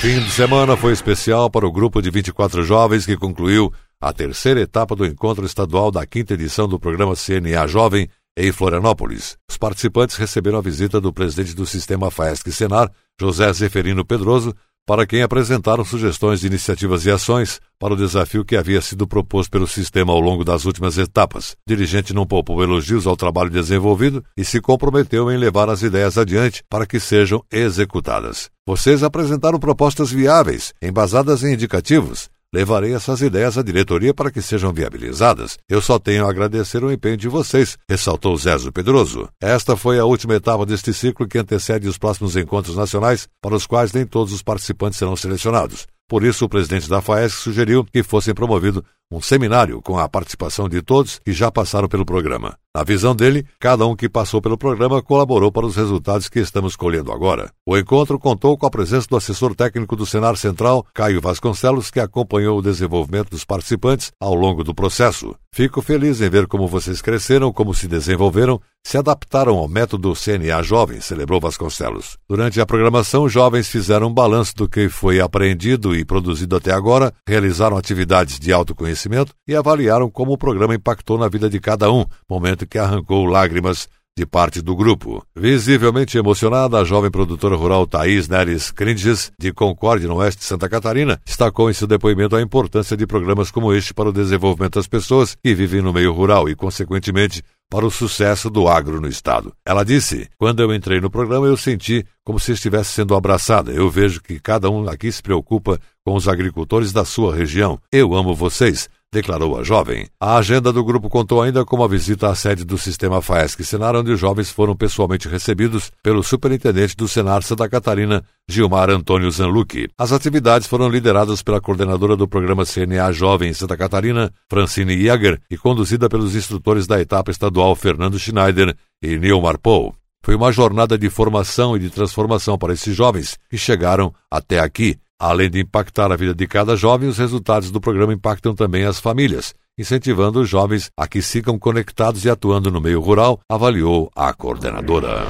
Fim 0.00 0.20
de 0.20 0.30
semana 0.30 0.76
foi 0.76 0.92
especial 0.92 1.50
para 1.50 1.66
o 1.66 1.72
grupo 1.72 2.00
de 2.00 2.08
24 2.08 2.62
jovens 2.62 3.04
que 3.04 3.16
concluiu 3.16 3.72
a 4.00 4.12
terceira 4.12 4.60
etapa 4.60 4.94
do 4.94 5.04
encontro 5.04 5.44
estadual 5.44 5.90
da 5.90 6.06
quinta 6.06 6.34
edição 6.34 6.68
do 6.68 6.78
programa 6.78 7.16
CNA 7.16 7.66
Jovem 7.66 8.08
em 8.36 8.52
Florianópolis. 8.52 9.36
Os 9.50 9.58
participantes 9.58 10.14
receberam 10.14 10.58
a 10.58 10.62
visita 10.62 11.00
do 11.00 11.12
presidente 11.12 11.52
do 11.52 11.66
sistema 11.66 12.12
FAESC 12.12 12.52
Senar, 12.52 12.88
José 13.20 13.52
Zeferino 13.52 14.04
Pedroso, 14.04 14.54
para 14.88 15.06
quem 15.06 15.20
apresentaram 15.20 15.84
sugestões 15.84 16.40
de 16.40 16.46
iniciativas 16.46 17.04
e 17.04 17.10
ações 17.10 17.60
para 17.78 17.92
o 17.92 17.96
desafio 17.96 18.42
que 18.42 18.56
havia 18.56 18.80
sido 18.80 19.06
proposto 19.06 19.50
pelo 19.50 19.66
sistema 19.66 20.14
ao 20.14 20.18
longo 20.18 20.42
das 20.42 20.64
últimas 20.64 20.96
etapas. 20.96 21.50
O 21.50 21.56
dirigente 21.68 22.14
não 22.14 22.26
poupou 22.26 22.62
elogios 22.62 23.06
ao 23.06 23.14
trabalho 23.14 23.50
desenvolvido 23.50 24.24
e 24.34 24.46
se 24.46 24.62
comprometeu 24.62 25.30
em 25.30 25.36
levar 25.36 25.68
as 25.68 25.82
ideias 25.82 26.16
adiante 26.16 26.62
para 26.70 26.86
que 26.86 26.98
sejam 26.98 27.44
executadas. 27.52 28.48
Vocês 28.66 29.02
apresentaram 29.02 29.58
propostas 29.58 30.10
viáveis, 30.10 30.72
embasadas 30.80 31.44
em 31.44 31.52
indicativos, 31.52 32.30
Levarei 32.52 32.94
essas 32.94 33.20
ideias 33.20 33.58
à 33.58 33.62
diretoria 33.62 34.14
para 34.14 34.30
que 34.30 34.40
sejam 34.40 34.72
viabilizadas. 34.72 35.58
Eu 35.68 35.82
só 35.82 35.98
tenho 35.98 36.24
a 36.24 36.30
agradecer 36.30 36.82
o 36.82 36.90
empenho 36.90 37.16
de 37.18 37.28
vocês, 37.28 37.76
ressaltou 37.86 38.34
Zezo 38.38 38.72
Pedroso. 38.72 39.28
Esta 39.38 39.76
foi 39.76 39.98
a 39.98 40.06
última 40.06 40.34
etapa 40.34 40.64
deste 40.64 40.94
ciclo 40.94 41.28
que 41.28 41.36
antecede 41.36 41.86
os 41.86 41.98
próximos 41.98 42.36
encontros 42.36 42.74
nacionais, 42.74 43.28
para 43.42 43.54
os 43.54 43.66
quais 43.66 43.92
nem 43.92 44.06
todos 44.06 44.32
os 44.32 44.42
participantes 44.42 44.98
serão 44.98 45.14
selecionados. 45.14 45.86
Por 46.08 46.24
isso, 46.24 46.46
o 46.46 46.48
presidente 46.48 46.88
da 46.88 47.02
FAESC 47.02 47.36
sugeriu 47.36 47.84
que 47.84 48.02
fossem 48.02 48.32
promovido 48.32 48.82
um 49.12 49.20
seminário 49.20 49.82
com 49.82 49.98
a 49.98 50.08
participação 50.08 50.70
de 50.70 50.80
todos 50.80 51.18
que 51.18 51.34
já 51.34 51.50
passaram 51.50 51.86
pelo 51.86 52.06
programa. 52.06 52.56
Na 52.78 52.84
visão 52.84 53.12
dele, 53.12 53.44
cada 53.58 53.84
um 53.88 53.96
que 53.96 54.08
passou 54.08 54.40
pelo 54.40 54.56
programa 54.56 55.02
colaborou 55.02 55.50
para 55.50 55.66
os 55.66 55.74
resultados 55.74 56.28
que 56.28 56.38
estamos 56.38 56.76
colhendo 56.76 57.10
agora. 57.10 57.50
O 57.66 57.76
encontro 57.76 58.20
contou 58.20 58.56
com 58.56 58.66
a 58.66 58.70
presença 58.70 59.08
do 59.10 59.16
assessor 59.16 59.52
técnico 59.52 59.96
do 59.96 60.06
Senar 60.06 60.36
Central, 60.36 60.86
Caio 60.94 61.20
Vasconcelos, 61.20 61.90
que 61.90 61.98
acompanhou 61.98 62.56
o 62.56 62.62
desenvolvimento 62.62 63.30
dos 63.30 63.44
participantes 63.44 64.12
ao 64.20 64.32
longo 64.32 64.62
do 64.62 64.72
processo. 64.72 65.34
Fico 65.52 65.82
feliz 65.82 66.20
em 66.20 66.30
ver 66.30 66.46
como 66.46 66.68
vocês 66.68 67.02
cresceram, 67.02 67.52
como 67.52 67.74
se 67.74 67.88
desenvolveram, 67.88 68.60
se 68.86 68.96
adaptaram 68.96 69.56
ao 69.56 69.66
método 69.66 70.14
CNA 70.14 70.62
Jovem, 70.62 71.00
celebrou 71.00 71.40
Vasconcelos. 71.40 72.16
Durante 72.28 72.60
a 72.60 72.66
programação, 72.66 73.28
jovens 73.28 73.68
fizeram 73.68 74.06
um 74.06 74.14
balanço 74.14 74.54
do 74.54 74.68
que 74.68 74.88
foi 74.88 75.20
aprendido 75.20 75.96
e 75.96 76.04
produzido 76.04 76.54
até 76.54 76.72
agora, 76.72 77.12
realizaram 77.26 77.76
atividades 77.76 78.38
de 78.38 78.52
autoconhecimento 78.52 79.32
e 79.48 79.54
avaliaram 79.54 80.08
como 80.08 80.32
o 80.32 80.38
programa 80.38 80.74
impactou 80.74 81.18
na 81.18 81.28
vida 81.28 81.50
de 81.50 81.58
cada 81.58 81.90
um, 81.90 82.04
momento 82.28 82.66
que 82.68 82.78
arrancou 82.78 83.24
lágrimas 83.24 83.88
de 84.18 84.26
parte 84.26 84.60
do 84.60 84.74
grupo. 84.74 85.24
Visivelmente 85.34 86.18
emocionada, 86.18 86.78
a 86.78 86.84
jovem 86.84 87.08
produtora 87.08 87.54
rural 87.54 87.86
Thaís 87.86 88.28
Neres 88.28 88.72
Cringes, 88.72 89.30
de 89.38 89.52
Concórdia, 89.52 90.08
no 90.08 90.16
oeste 90.16 90.40
de 90.40 90.44
Santa 90.44 90.68
Catarina, 90.68 91.20
destacou 91.24 91.70
em 91.70 91.72
seu 91.72 91.86
depoimento 91.86 92.34
a 92.34 92.42
importância 92.42 92.96
de 92.96 93.06
programas 93.06 93.52
como 93.52 93.72
este 93.72 93.94
para 93.94 94.08
o 94.08 94.12
desenvolvimento 94.12 94.74
das 94.74 94.88
pessoas 94.88 95.36
que 95.40 95.54
vivem 95.54 95.80
no 95.80 95.92
meio 95.92 96.12
rural 96.12 96.48
e, 96.48 96.56
consequentemente, 96.56 97.44
para 97.70 97.86
o 97.86 97.90
sucesso 97.92 98.50
do 98.50 98.66
agro 98.66 99.00
no 99.00 99.06
estado. 99.06 99.52
Ela 99.64 99.84
disse: 99.84 100.28
Quando 100.36 100.60
eu 100.60 100.74
entrei 100.74 101.00
no 101.00 101.10
programa, 101.10 101.46
eu 101.46 101.56
senti 101.56 102.04
como 102.24 102.40
se 102.40 102.52
estivesse 102.52 102.92
sendo 102.92 103.14
abraçada. 103.14 103.70
Eu 103.70 103.88
vejo 103.88 104.20
que 104.20 104.40
cada 104.40 104.68
um 104.68 104.88
aqui 104.88 105.12
se 105.12 105.22
preocupa 105.22 105.78
com 106.04 106.14
os 106.16 106.26
agricultores 106.26 106.92
da 106.92 107.04
sua 107.04 107.36
região. 107.36 107.78
Eu 107.92 108.14
amo 108.14 108.34
vocês 108.34 108.88
declarou 109.12 109.58
a 109.58 109.62
jovem. 109.62 110.06
A 110.20 110.36
agenda 110.36 110.72
do 110.72 110.84
grupo 110.84 111.08
contou 111.08 111.42
ainda 111.42 111.64
com 111.64 111.76
uma 111.76 111.88
visita 111.88 112.28
à 112.28 112.34
sede 112.34 112.64
do 112.64 112.76
sistema 112.76 113.22
FAESC 113.22 113.64
Senar, 113.64 113.96
onde 113.96 114.12
os 114.12 114.20
jovens 114.20 114.50
foram 114.50 114.76
pessoalmente 114.76 115.28
recebidos 115.28 115.90
pelo 116.02 116.22
superintendente 116.22 116.96
do 116.96 117.08
Senar 117.08 117.42
Santa 117.42 117.68
Catarina, 117.68 118.22
Gilmar 118.48 118.90
Antônio 118.90 119.30
Zanlucchi. 119.30 119.88
As 119.96 120.12
atividades 120.12 120.68
foram 120.68 120.88
lideradas 120.88 121.42
pela 121.42 121.60
coordenadora 121.60 122.16
do 122.16 122.28
programa 122.28 122.64
CNA 122.64 123.10
Jovem 123.12 123.52
Santa 123.52 123.76
Catarina, 123.76 124.32
Francine 124.48 125.00
Jäger, 125.00 125.40
e 125.50 125.56
conduzida 125.56 126.08
pelos 126.08 126.34
instrutores 126.34 126.86
da 126.86 127.00
etapa 127.00 127.30
estadual 127.30 127.74
Fernando 127.74 128.18
Schneider 128.18 128.76
e 129.02 129.18
Nilmar 129.18 129.58
Pou. 129.58 129.94
Foi 130.22 130.34
uma 130.34 130.52
jornada 130.52 130.98
de 130.98 131.08
formação 131.08 131.76
e 131.76 131.80
de 131.80 131.90
transformação 131.90 132.58
para 132.58 132.74
esses 132.74 132.94
jovens 132.94 133.38
que 133.48 133.56
chegaram 133.56 134.12
até 134.30 134.58
aqui 134.58 134.98
Além 135.20 135.50
de 135.50 135.60
impactar 135.60 136.12
a 136.12 136.16
vida 136.16 136.32
de 136.32 136.46
cada 136.46 136.76
jovem, 136.76 137.08
os 137.08 137.18
resultados 137.18 137.72
do 137.72 137.80
programa 137.80 138.12
impactam 138.12 138.54
também 138.54 138.84
as 138.84 139.00
famílias, 139.00 139.52
incentivando 139.76 140.40
os 140.40 140.48
jovens 140.48 140.90
a 140.96 141.08
que 141.08 141.20
sigam 141.20 141.58
conectados 141.58 142.24
e 142.24 142.30
atuando 142.30 142.70
no 142.70 142.80
meio 142.80 143.00
rural, 143.00 143.40
avaliou 143.50 144.08
a 144.14 144.32
coordenadora. 144.32 145.26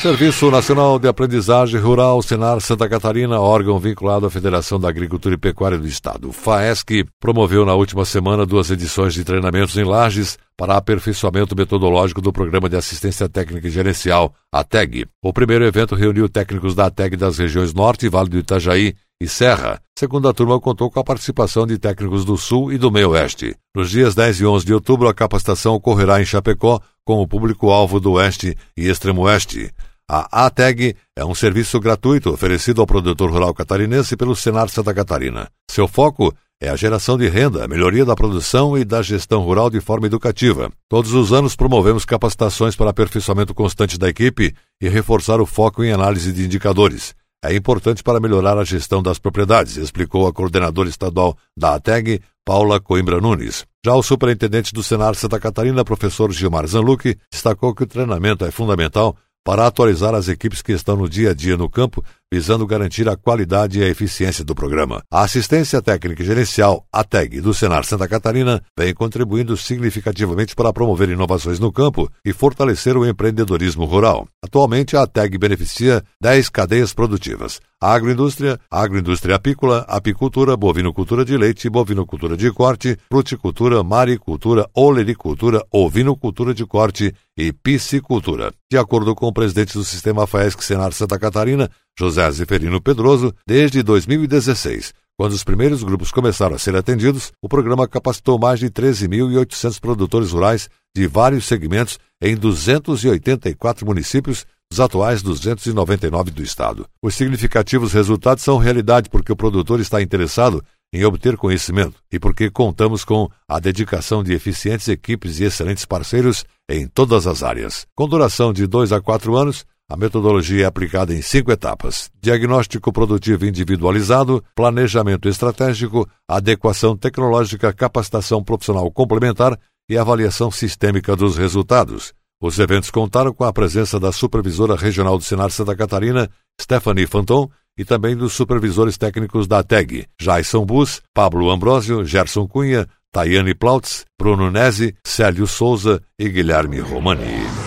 Serviço 0.00 0.50
Nacional 0.50 0.98
de 0.98 1.08
Aprendizagem 1.08 1.80
Rural 1.80 2.22
Senar 2.22 2.60
Santa 2.60 2.88
Catarina, 2.88 3.40
órgão 3.40 3.78
vinculado 3.78 4.26
à 4.26 4.30
Federação 4.30 4.78
da 4.78 4.88
Agricultura 4.88 5.34
e 5.34 5.38
Pecuária 5.38 5.78
do 5.78 5.86
Estado, 5.86 6.30
FAESC, 6.32 7.06
promoveu 7.18 7.64
na 7.64 7.74
última 7.74 8.04
semana 8.04 8.44
duas 8.44 8.70
edições 8.70 9.14
de 9.14 9.24
treinamentos 9.24 9.76
em 9.76 9.84
Lages 9.84 10.38
para 10.56 10.76
aperfeiçoamento 10.76 11.56
metodológico 11.56 12.20
do 12.20 12.32
Programa 12.32 12.68
de 12.68 12.76
Assistência 12.76 13.28
Técnica 13.28 13.66
e 13.66 13.70
Gerencial, 13.70 14.34
ATEG. 14.52 15.06
O 15.22 15.32
primeiro 15.32 15.64
evento 15.64 15.94
reuniu 15.94 16.28
técnicos 16.28 16.74
da 16.74 16.86
ATEG 16.86 17.16
das 17.16 17.38
regiões 17.38 17.74
Norte, 17.74 18.08
Vale 18.08 18.28
do 18.28 18.38
Itajaí 18.38 18.94
e 19.20 19.28
Serra. 19.28 19.80
Segunda 19.98 20.32
turma 20.32 20.60
contou 20.60 20.90
com 20.90 21.00
a 21.00 21.04
participação 21.04 21.66
de 21.66 21.78
técnicos 21.78 22.24
do 22.24 22.36
Sul 22.36 22.72
e 22.72 22.78
do 22.78 22.90
Meio 22.90 23.10
Oeste. 23.10 23.56
Nos 23.74 23.90
dias 23.90 24.14
10 24.14 24.40
e 24.40 24.46
11 24.46 24.66
de 24.66 24.74
outubro, 24.74 25.08
a 25.08 25.14
capacitação 25.14 25.74
ocorrerá 25.74 26.20
em 26.20 26.24
Chapecó, 26.24 26.80
com 27.04 27.22
o 27.22 27.26
público-alvo 27.26 27.98
do 27.98 28.12
Oeste 28.12 28.56
e 28.76 28.88
Extremo 28.88 29.22
Oeste. 29.22 29.70
A 30.08 30.46
ATEG 30.46 30.94
é 31.16 31.24
um 31.24 31.34
serviço 31.34 31.80
gratuito 31.80 32.30
oferecido 32.30 32.80
ao 32.80 32.86
produtor 32.86 33.30
rural 33.30 33.52
catarinense 33.52 34.16
pelo 34.16 34.36
Senar 34.36 34.68
Santa 34.68 34.94
Catarina. 34.94 35.48
Seu 35.68 35.88
foco 35.88 36.32
é 36.60 36.68
a 36.68 36.76
geração 36.76 37.18
de 37.18 37.28
renda, 37.28 37.64
a 37.64 37.68
melhoria 37.68 38.04
da 38.04 38.14
produção 38.14 38.78
e 38.78 38.84
da 38.84 39.02
gestão 39.02 39.42
rural 39.42 39.68
de 39.68 39.80
forma 39.80 40.06
educativa. 40.06 40.70
Todos 40.88 41.12
os 41.12 41.32
anos 41.32 41.56
promovemos 41.56 42.04
capacitações 42.04 42.76
para 42.76 42.90
aperfeiçoamento 42.90 43.52
constante 43.52 43.98
da 43.98 44.08
equipe 44.08 44.54
e 44.80 44.88
reforçar 44.88 45.40
o 45.40 45.46
foco 45.46 45.82
em 45.82 45.92
análise 45.92 46.32
de 46.32 46.44
indicadores. 46.44 47.14
É 47.48 47.54
importante 47.54 48.02
para 48.02 48.18
melhorar 48.18 48.58
a 48.58 48.64
gestão 48.64 49.02
das 49.02 49.18
propriedades, 49.18 49.76
explicou 49.76 50.26
a 50.26 50.32
coordenadora 50.32 50.88
estadual 50.88 51.36
da 51.56 51.74
ATEG, 51.74 52.20
Paula 52.44 52.80
Coimbra 52.80 53.20
Nunes. 53.20 53.64
Já 53.84 53.94
o 53.94 54.02
superintendente 54.02 54.72
do 54.72 54.82
Senar 54.82 55.14
Santa 55.14 55.38
Catarina, 55.38 55.84
professor 55.84 56.32
Gilmar 56.32 56.66
Zanluc, 56.66 57.16
destacou 57.30 57.74
que 57.74 57.84
o 57.84 57.86
treinamento 57.86 58.44
é 58.44 58.50
fundamental 58.50 59.16
para 59.44 59.64
atualizar 59.64 60.12
as 60.12 60.26
equipes 60.26 60.60
que 60.60 60.72
estão 60.72 60.96
no 60.96 61.08
dia 61.08 61.30
a 61.30 61.34
dia 61.34 61.56
no 61.56 61.70
campo, 61.70 62.04
visando 62.32 62.66
garantir 62.66 63.08
a 63.08 63.16
qualidade 63.16 63.78
e 63.78 63.84
a 63.84 63.88
eficiência 63.88 64.44
do 64.44 64.54
programa. 64.54 65.02
A 65.10 65.22
assistência 65.22 65.80
técnica 65.80 66.22
e 66.22 66.26
gerencial, 66.26 66.86
ATEG, 66.92 67.40
do 67.40 67.54
Senar 67.54 67.84
Santa 67.84 68.08
Catarina, 68.08 68.62
vem 68.76 68.92
contribuindo 68.92 69.56
significativamente 69.56 70.54
para 70.54 70.72
promover 70.72 71.08
inovações 71.08 71.58
no 71.58 71.72
campo 71.72 72.10
e 72.24 72.32
fortalecer 72.32 72.96
o 72.96 73.06
empreendedorismo 73.06 73.84
rural. 73.84 74.26
Atualmente, 74.42 74.96
a 74.96 75.02
ATEG 75.02 75.38
beneficia 75.38 76.02
10 76.20 76.48
cadeias 76.48 76.92
produtivas. 76.92 77.60
Agroindústria, 77.80 78.58
agroindústria 78.70 79.36
apícola, 79.36 79.84
apicultura, 79.86 80.56
bovinocultura 80.56 81.26
de 81.26 81.36
leite, 81.36 81.68
bovinocultura 81.68 82.34
de 82.34 82.50
corte, 82.50 82.96
fruticultura, 83.10 83.84
maricultura, 83.84 84.66
olericultura, 84.74 85.62
ovinocultura 85.70 86.54
de 86.54 86.64
corte 86.64 87.14
e 87.36 87.52
piscicultura. 87.52 88.50
De 88.70 88.78
acordo 88.78 89.14
com 89.14 89.26
o 89.26 89.32
presidente 89.32 89.74
do 89.74 89.84
Sistema 89.84 90.26
FAESC 90.26 90.64
Senar 90.64 90.92
Santa 90.94 91.18
Catarina, 91.18 91.70
José 91.98 92.30
Zeferino 92.30 92.80
Pedroso, 92.80 93.34
desde 93.46 93.82
2016, 93.82 94.92
quando 95.16 95.32
os 95.32 95.42
primeiros 95.42 95.82
grupos 95.82 96.12
começaram 96.12 96.54
a 96.54 96.58
ser 96.58 96.76
atendidos, 96.76 97.32
o 97.40 97.48
programa 97.48 97.88
capacitou 97.88 98.38
mais 98.38 98.60
de 98.60 98.68
13.800 98.68 99.80
produtores 99.80 100.30
rurais 100.30 100.68
de 100.94 101.06
vários 101.06 101.46
segmentos 101.46 101.98
em 102.20 102.36
284 102.36 103.86
municípios 103.86 104.44
dos 104.70 104.78
atuais 104.78 105.22
299 105.22 106.30
do 106.30 106.42
Estado. 106.42 106.86
Os 107.02 107.14
significativos 107.14 107.92
resultados 107.94 108.44
são 108.44 108.58
realidade 108.58 109.08
porque 109.08 109.32
o 109.32 109.36
produtor 109.36 109.80
está 109.80 110.02
interessado 110.02 110.62
em 110.92 111.04
obter 111.04 111.36
conhecimento 111.36 111.96
e 112.12 112.18
porque 112.18 112.50
contamos 112.50 113.04
com 113.04 113.30
a 113.48 113.58
dedicação 113.58 114.22
de 114.22 114.34
eficientes 114.34 114.88
equipes 114.88 115.40
e 115.40 115.44
excelentes 115.44 115.84
parceiros 115.84 116.44
em 116.68 116.86
todas 116.86 117.26
as 117.26 117.42
áreas. 117.42 117.86
Com 117.94 118.08
duração 118.08 118.52
de 118.52 118.66
dois 118.66 118.92
a 118.92 119.00
quatro 119.00 119.36
anos, 119.36 119.64
a 119.88 119.96
metodologia 119.96 120.64
é 120.64 120.66
aplicada 120.66 121.14
em 121.14 121.22
cinco 121.22 121.52
etapas: 121.52 122.10
diagnóstico 122.20 122.92
produtivo 122.92 123.46
individualizado, 123.46 124.42
planejamento 124.54 125.28
estratégico, 125.28 126.08
adequação 126.28 126.96
tecnológica, 126.96 127.72
capacitação 127.72 128.42
profissional 128.42 128.90
complementar 128.90 129.58
e 129.88 129.96
avaliação 129.96 130.50
sistêmica 130.50 131.14
dos 131.14 131.36
resultados. 131.36 132.12
Os 132.40 132.58
eventos 132.58 132.90
contaram 132.90 133.32
com 133.32 133.44
a 133.44 133.52
presença 133.52 133.98
da 133.98 134.12
supervisora 134.12 134.76
regional 134.76 135.16
do 135.16 135.24
Senar 135.24 135.50
Santa 135.50 135.74
Catarina, 135.74 136.28
Stephanie 136.60 137.06
Fanton, 137.06 137.48
e 137.78 137.84
também 137.84 138.16
dos 138.16 138.32
supervisores 138.32 138.98
técnicos 138.98 139.46
da 139.46 139.62
TEG, 139.62 140.06
Jason 140.20 140.64
Bus, 140.64 141.00
Pablo 141.14 141.50
Ambrosio, 141.50 142.04
Gerson 142.04 142.46
Cunha, 142.46 142.86
Tayane 143.12 143.54
Plautz, 143.54 144.04
Bruno 144.18 144.50
Nese, 144.50 144.94
Célio 145.06 145.46
Souza 145.46 146.02
e 146.18 146.28
Guilherme 146.28 146.80
Romani. 146.80 147.65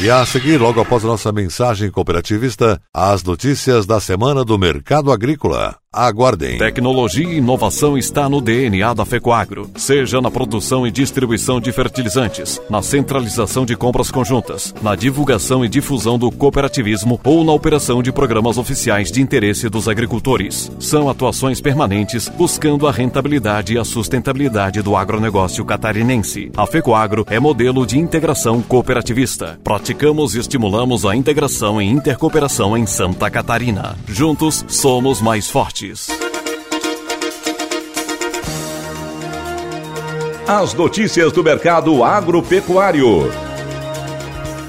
E 0.00 0.10
a 0.10 0.24
seguir, 0.24 0.58
logo 0.58 0.80
após 0.80 1.04
a 1.04 1.06
nossa 1.06 1.30
mensagem 1.30 1.90
cooperativista, 1.90 2.80
as 2.92 3.22
notícias 3.22 3.84
da 3.84 4.00
semana 4.00 4.44
do 4.44 4.58
mercado 4.58 5.12
agrícola. 5.12 5.81
Aguardem. 5.94 6.56
Tecnologia 6.56 7.28
e 7.28 7.36
inovação 7.36 7.98
está 7.98 8.26
no 8.26 8.40
DNA 8.40 8.94
da 8.94 9.04
Fecoagro, 9.04 9.70
seja 9.76 10.22
na 10.22 10.30
produção 10.30 10.86
e 10.86 10.90
distribuição 10.90 11.60
de 11.60 11.70
fertilizantes, 11.70 12.58
na 12.70 12.80
centralização 12.80 13.66
de 13.66 13.76
compras 13.76 14.10
conjuntas, 14.10 14.74
na 14.80 14.96
divulgação 14.96 15.62
e 15.62 15.68
difusão 15.68 16.18
do 16.18 16.30
cooperativismo 16.30 17.20
ou 17.22 17.44
na 17.44 17.52
operação 17.52 18.02
de 18.02 18.10
programas 18.10 18.56
oficiais 18.56 19.12
de 19.12 19.20
interesse 19.20 19.68
dos 19.68 19.86
agricultores. 19.86 20.72
São 20.80 21.10
atuações 21.10 21.60
permanentes 21.60 22.26
buscando 22.26 22.88
a 22.88 22.90
rentabilidade 22.90 23.74
e 23.74 23.78
a 23.78 23.84
sustentabilidade 23.84 24.80
do 24.80 24.96
agronegócio 24.96 25.62
catarinense. 25.62 26.50
A 26.56 26.66
Fecoagro 26.66 27.26
é 27.28 27.38
modelo 27.38 27.84
de 27.84 27.98
integração 27.98 28.62
cooperativista. 28.62 29.60
Praticamos 29.62 30.34
e 30.34 30.38
estimulamos 30.38 31.04
a 31.04 31.14
integração 31.14 31.82
e 31.82 31.86
intercooperação 31.86 32.78
em 32.78 32.86
Santa 32.86 33.30
Catarina. 33.30 33.94
Juntos 34.08 34.64
somos 34.68 35.20
mais 35.20 35.50
fortes. 35.50 35.81
As 40.46 40.74
notícias 40.74 41.32
do 41.32 41.42
mercado 41.42 42.04
agropecuário. 42.04 43.30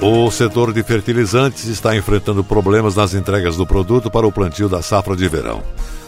O 0.02 0.32
setor 0.32 0.73
de 0.73 0.82
fertilizantes 0.82 1.65
está 1.65 1.95
enfrentando 1.95 2.43
problemas 2.43 2.95
nas 2.95 3.13
entregas 3.13 3.56
do 3.56 3.67
produto 3.67 4.10
para 4.10 4.26
o 4.26 4.32
plantio 4.32 4.67
da 4.67 4.82
safra 4.82 5.15
de 5.15 5.28
verão. 5.28 5.62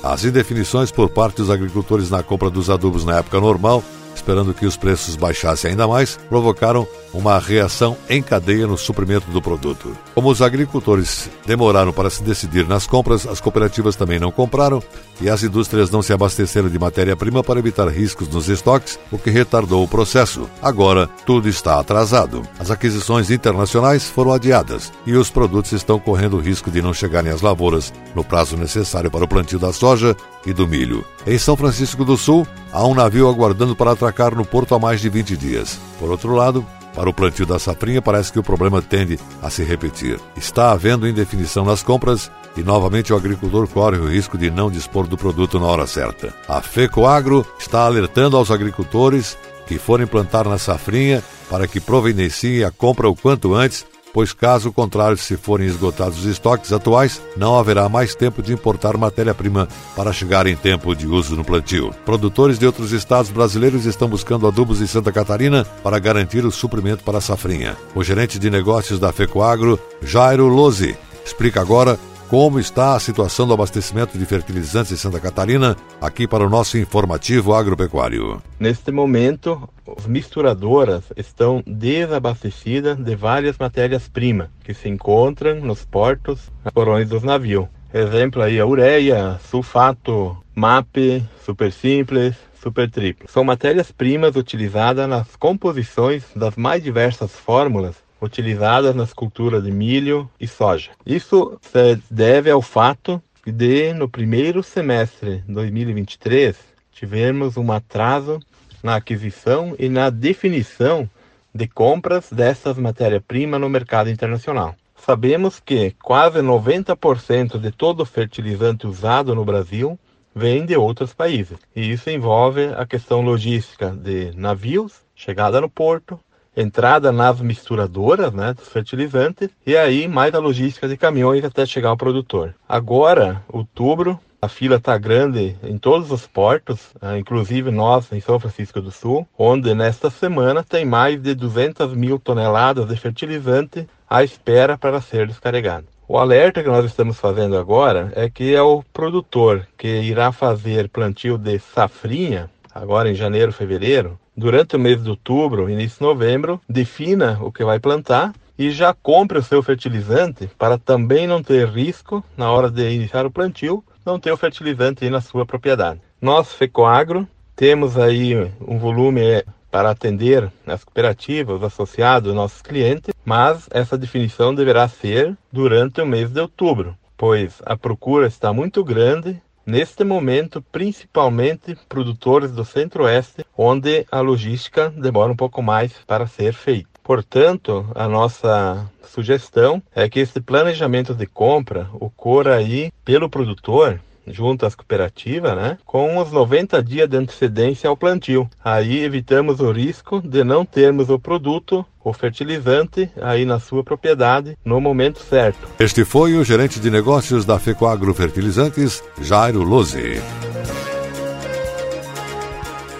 As 0.04 0.26
indefinições 0.26 0.91
por 0.91 1.10
parte 1.10 1.38
dos 1.38 1.52
agricultores 1.52 2.10
na 2.10 2.24
compra 2.24 2.50
dos 2.50 2.70
adubos 2.70 3.06
na 3.06 3.18
época 3.18 3.39
normal 3.39 3.84
esperando 4.15 4.54
que 4.54 4.65
os 4.65 4.78
preços 4.78 5.15
baixassem 5.15 5.72
ainda 5.72 5.88
mais, 5.88 6.18
provocaram 6.30 6.88
uma 7.15 7.39
reação 7.39 7.97
em 8.10 8.21
cadeia 8.21 8.67
no 8.67 8.78
suprimento 8.78 9.32
do 9.32 9.41
produto. 9.41 9.97
Como 10.13 10.30
os 10.30 10.41
agricultores 10.41 11.30
demoraram 11.45 11.93
para 11.93 12.10
se 12.10 12.21
decidir 12.21 12.67
nas 12.67 12.86
compras, 12.86 13.25
as 13.25 13.39
cooperativas 13.39 13.95
também 13.95 14.19
não 14.19 14.32
compraram 14.32 14.84
e 15.21 15.30
as 15.30 15.41
indústrias 15.43 15.89
não 15.89 16.01
se 16.01 16.12
abasteceram 16.12 16.69
de 16.69 16.78
matéria-prima 16.78 17.43
para 17.43 17.60
evitar 17.60 17.88
riscos 17.88 18.28
nos 18.28 18.49
estoques, 18.49 18.99
o 19.12 19.17
que 19.17 19.30
retardou 19.30 19.84
o 19.84 19.88
processo. 19.88 20.49
Agora, 20.62 21.08
tudo 21.25 21.47
está 21.47 21.80
atrasado. 21.80 22.43
As 22.60 22.69
aquisições 22.69 23.32
internacionais 23.32 24.10
foram 24.10 24.34
adiadas 24.34 24.91
e 25.06 25.13
os 25.13 25.30
produtos 25.30 25.71
estão 25.71 25.99
correndo 25.99 26.36
o 26.36 26.41
risco 26.41 26.69
de 26.69 26.82
não 26.82 26.93
chegarem 26.93 27.32
às 27.32 27.41
lavouras 27.41 27.93
no 28.13 28.23
prazo 28.23 28.58
necessário 28.58 29.10
para 29.10 29.23
o 29.23 29.28
plantio 29.28 29.58
da 29.58 29.71
soja 29.71 30.15
e 30.45 30.51
do 30.51 30.67
milho. 30.67 31.06
Em 31.25 31.38
São 31.38 31.56
Francisco 31.56 32.04
do 32.04 32.17
Sul, 32.17 32.45
há 32.71 32.86
um 32.86 32.93
navio 32.93 33.30
aguardando 33.30 33.75
para 33.75 33.91
atracar 33.91 34.36
no 34.36 34.45
porto 34.45 34.75
há 34.75 34.80
mais 34.80 34.99
de 34.99 35.10
20 35.10 35.38
dias. 35.38 35.80
Por 35.99 36.12
outro 36.12 36.34
lado, 36.34 36.65
para 36.95 37.10
o 37.10 37.13
plantio 37.13 37.45
da 37.45 37.60
safrinha, 37.60 38.01
parece 38.01 38.31
que 38.31 38.39
o 38.39 38.43
problema 38.43 38.81
tende 38.81 39.19
a 39.41 39.49
se 39.49 39.63
repetir. 39.63 40.19
Está 40.36 40.71
havendo 40.71 41.08
indefinição 41.08 41.65
nas 41.65 41.84
compras 41.84 42.31
e 42.55 42.63
novamente 42.63 43.12
o 43.12 43.17
agricultor 43.17 43.67
corre 43.67 43.97
o 43.97 44.10
risco 44.10 44.38
de 44.38 44.49
não 44.49 44.71
dispor 44.71 45.05
do 45.05 45.17
produto 45.17 45.60
na 45.60 45.67
hora 45.67 45.86
certa. 45.86 46.34
A 46.47 46.62
FECOAGRO 46.62 47.45
está 47.60 47.86
alertando 47.86 48.38
aos 48.38 48.49
agricultores 48.49 49.38
que 49.67 49.77
forem 49.77 50.08
plantar 50.08 50.45
na 50.45 50.58
safrinha 50.58 51.23
para 51.49 51.67
que 51.67 51.79
providenciem 51.79 52.63
a 52.63 52.71
compra 52.71 53.10
o 53.10 53.15
quanto 53.15 53.53
antes 53.53 53.86
pois 54.15 54.32
caso 54.32 54.71
contrário, 54.71 55.17
se 55.17 55.36
forem 55.36 55.67
esgotados 55.67 56.19
os 56.19 56.25
estoques 56.25 56.71
atuais, 56.71 57.21
não 57.36 57.60
haverá 57.60 57.89
mais 57.89 58.15
tempo 58.15 58.41
de 58.41 58.54
importar 58.54 58.95
matéria-prima 58.95 59.67
para 59.93 60.13
chegar 60.13 60.47
em 60.47 60.56
tempo 60.56 60.95
de 60.95 61.06
uso 61.06 61.36
no 61.36 61.43
plantio. 61.43 61.93
Produtores 62.06 62.58
de 62.58 62.65
outros 62.65 62.93
estados 62.93 63.30
brasileiros 63.30 63.86
estão 63.86 64.08
buscando 64.08 64.47
adubos 64.47 64.80
em 64.80 64.88
Santa 64.88 65.12
Catarina 65.12 65.65
para 65.84 65.99
garantir 65.99 66.45
o 66.45 66.51
suprimento 66.51 67.04
para 67.04 67.17
a 67.17 67.21
safrinha. 67.21 67.75
O 67.93 68.06
gerente 68.06 68.39
de 68.39 68.49
negócios 68.49 69.01
da 69.01 69.12
FECOAGRO, 69.12 69.78
Jairo 70.01 70.47
Lose, 70.47 70.95
explica 71.25 71.60
agora 71.60 71.99
como 72.36 72.60
está 72.60 72.98
a 72.98 73.00
situação 73.00 73.48
do 73.48 73.54
abastecimento 73.54 74.17
de 74.17 74.26
fertilizantes 74.26 74.91
em 74.91 74.98
Santa 74.98 75.21
Catarina, 75.21 75.74
aqui 76.02 76.28
para 76.28 76.45
o 76.45 76.50
nosso 76.50 76.78
informativo 76.78 77.54
agropecuário. 77.54 78.43
Neste 78.60 78.91
momento, 78.91 79.69
as 79.98 80.06
misturadoras 80.06 81.06
estão 81.15 81.63
desabastecidas 81.65 82.98
de 82.98 83.15
várias 83.15 83.58
matérias-primas 83.58 84.50
que 84.65 84.74
se 84.74 84.89
encontram 84.89 85.62
nos 85.62 85.86
portos, 85.86 86.52
nas 86.62 86.74
porões 86.74 87.08
dos 87.08 87.24
navios. 87.24 87.67
Exemplo 87.93 88.41
aí 88.41 88.60
a 88.60 88.65
ureia, 88.65 89.39
sulfato, 89.50 90.36
MAP, 90.54 91.24
super 91.45 91.71
simples, 91.71 92.36
super 92.62 92.91
triplo. 92.91 93.30
São 93.32 93.45
matérias-primas 93.45 94.36
utilizadas 94.36 95.08
nas 95.08 95.38
composições 95.38 96.26
das 96.36 96.58
mais 96.58 96.84
diversas 96.84 97.32
fórmulas 97.32 97.95
utilizadas 98.21 98.95
nas 98.95 99.13
culturas 99.13 99.63
de 99.63 99.71
milho 99.71 100.30
e 100.39 100.47
soja. 100.47 100.91
Isso 101.06 101.58
se 101.62 101.99
deve 102.10 102.49
ao 102.49 102.62
fato 102.62 103.21
de, 103.45 103.93
no 103.93 104.10
primeiro 104.10 104.63
semestre 104.63 105.43
de 105.47 105.54
2023, 105.54 106.58
tivemos 106.91 107.58
um 107.58 107.71
atraso 107.71 108.39
na 108.82 108.95
aquisição 108.95 109.75
e 109.78 109.89
na 109.89 110.10
definição 110.10 111.10
de 111.54 111.67
compras 111.67 112.30
dessas 112.32 112.78
matérias-primas 112.78 113.62
no 113.62 113.69
mercado 113.69 114.10
internacional. 114.10 114.75
Sabemos 114.95 115.60
que 115.60 115.95
quase 116.01 116.39
90% 116.39 117.60
de 117.60 117.71
todo 117.71 118.01
o 118.01 118.06
fertilizante 118.06 118.88
usado 118.88 119.36
no 119.36 119.45
Brasil 119.45 119.99
vem 120.34 120.65
de 120.65 120.75
outros 120.75 121.13
países. 121.13 121.58
E 121.75 121.91
isso 121.91 122.10
envolve 122.10 122.65
a 122.75 122.86
questão 122.86 123.21
logística 123.21 123.91
de 123.91 124.32
navios, 124.36 125.01
chegada 125.15 125.62
no 125.62 125.69
porto, 125.69 126.19
entrada 126.56 127.12
nas 127.12 127.41
misturadoras, 127.41 128.32
né, 128.34 128.54
dos 128.54 128.68
fertilizantes, 128.68 129.50
e 129.65 129.76
aí 129.76 130.08
mais 130.08 130.34
a 130.34 130.39
logística 130.39 130.88
de 130.88 130.98
caminhões 130.98 131.44
até 131.44 131.65
chegar 131.65 131.89
ao 131.89 131.98
produtor. 131.98 132.56
Agora, 132.68 133.44
outubro, 133.48 134.20
A 134.46 134.48
fila 134.48 134.76
está 134.76 134.96
grande 134.96 135.56
em 135.63 135.76
todos 135.76 136.12
os 136.12 136.28
portos, 136.28 136.91
ah, 137.02 137.18
inclusive 137.18 137.72
nós 137.72 138.12
em 138.12 138.20
São 138.20 138.39
Francisco 138.39 138.80
do 138.80 138.91
Sul, 138.91 139.28
onde 139.36 139.74
nesta 139.74 140.12
semana 140.12 140.63
tem 140.63 140.86
mais 140.86 141.20
de 141.20 141.34
200 141.34 141.96
mil 141.96 142.20
toneladas 142.20 142.88
de 142.88 142.96
fertilizante 142.96 143.88
à 144.08 144.24
espera 144.24 144.78
para 144.78 145.02
ser 145.02 145.26
descarregado. 145.26 145.88
O 146.08 146.20
alerta 146.20 146.62
que 146.62 146.70
nós 146.70 146.86
estamos 146.86 147.20
fazendo 147.20 147.58
agora 147.58 148.12
é 148.15 148.30
que 148.30 148.54
é 148.54 148.62
o 148.62 148.84
produtor 148.94 149.68
que 149.76 149.88
irá 149.88 150.32
fazer 150.32 150.89
plantio 150.89 151.39
de 151.39 151.58
safrinha, 151.58 152.48
agora 152.72 153.10
em 153.10 153.15
janeiro, 153.15 153.52
fevereiro, 153.52 154.20
durante 154.36 154.76
o 154.76 154.80
mês 154.80 155.04
de 155.04 155.10
outubro, 155.10 155.69
início 155.69 156.00
de 156.00 156.06
novembro, 156.06 156.60
defina 156.67 157.38
o 157.41 157.52
que 157.52 157.63
vai 157.63 157.80
plantar 157.80 158.34
e 158.58 158.71
já 158.71 158.93
compre 158.93 159.38
o 159.38 159.43
seu 159.43 159.62
fertilizante 159.62 160.50
para 160.58 160.78
também 160.78 161.28
não 161.28 161.43
ter 161.43 161.67
risco 161.67 162.24
na 162.38 162.52
hora 162.52 162.69
de 162.69 162.89
iniciar 162.89 163.26
o 163.26 163.32
plantio, 163.32 163.84
não 164.06 164.19
ter 164.19 164.32
o 164.32 164.38
fertilizante 164.38 165.10
na 165.10 165.21
sua 165.21 165.45
propriedade. 165.45 166.02
Nós, 166.21 166.54
Fecoagro, 166.54 167.28
temos 167.56 167.98
aí 167.98 168.52
um 168.65 168.78
volume 168.78 169.21
é, 169.21 169.43
para 169.69 169.91
atender 169.91 170.52
as 170.65 170.84
cooperativas, 170.84 171.58
os 171.58 171.63
associados, 171.63 172.34
nossos 172.34 172.62
clientes, 172.62 173.13
mas 173.24 173.67
essa 173.71 173.98
definição 173.98 174.56
deverá 174.56 174.88
ser 174.88 175.38
durante 175.52 176.00
o 176.02 176.06
mês 176.06 176.32
de 176.32 176.39
outubro, 176.39 176.98
pois 177.17 177.62
a 177.65 177.76
procura 177.76 178.28
está 178.28 178.54
muito 178.54 178.84
grande 178.84 179.41
Neste 179.65 180.04
momento, 180.04 180.62
principalmente 180.62 181.75
produtores 181.89 182.51
do 182.51 182.63
Centro-Oeste, 182.63 183.43
onde 183.58 184.06
a 184.12 184.19
logística 184.19 184.91
demora 184.91 185.32
um 185.32 185.36
pouco 185.36 185.62
mais 185.62 185.91
para 186.06 186.28
ser 186.28 186.54
feita. 186.54 186.89
Portanto, 187.04 187.86
a 187.95 188.08
nossa 188.08 188.88
sugestão 189.04 189.82
é 189.95 190.08
que 190.08 190.19
esse 190.19 190.39
planejamento 190.39 191.15
de 191.15 191.25
compra 191.25 191.89
ocorra 191.93 192.56
aí 192.56 192.91
pelo 193.04 193.30
produtor 193.30 193.99
junto 194.28 194.66
às 194.66 194.76
cooperativas, 194.76 195.56
né, 195.56 195.78
com 195.86 196.20
uns 196.20 196.32
90 196.32 196.82
dias 196.84 197.10
de 197.10 197.18
antecedência 197.18 197.90
ao 197.90 197.98
plantio. 197.98 198.50
Aí 198.64 199.04
evitamos 199.04 199.60
o 199.60 199.72
risco 199.72 200.22
de 200.22 200.44
não 200.44 200.66
termos 200.66 201.10
o 201.10 201.20
produto, 201.20 201.86
o 202.04 202.14
fertilizante, 202.14 203.10
aí 203.22 203.46
na 203.46 203.60
sua 203.60 203.84
propriedade 203.84 204.58
no 204.64 204.80
momento 204.80 205.20
certo. 205.20 205.68
Este 205.80 206.06
foi 206.06 206.36
o 206.36 206.44
gerente 206.44 206.80
de 206.80 206.90
negócios 206.90 207.46
da 207.46 207.60
Fecoagro 207.60 208.14
Fertilizantes, 208.14 209.04
Jairo 209.22 209.64
Lose. 209.64 210.22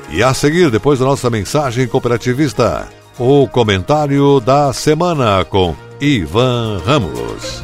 E 0.10 0.24
a 0.24 0.34
seguir, 0.34 0.72
depois 0.72 1.00
da 1.00 1.06
nossa 1.06 1.30
mensagem 1.30 1.88
cooperativista, 1.88 2.88
o 3.20 3.48
comentário 3.48 4.40
da 4.40 4.72
semana 4.74 5.44
com 5.46 5.76
Ivan 6.00 6.82
Ramos. 6.86 7.64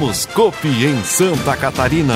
Somos 0.00 0.24
Copi 0.24 0.86
em 0.86 1.04
Santa 1.04 1.54
Catarina. 1.54 2.14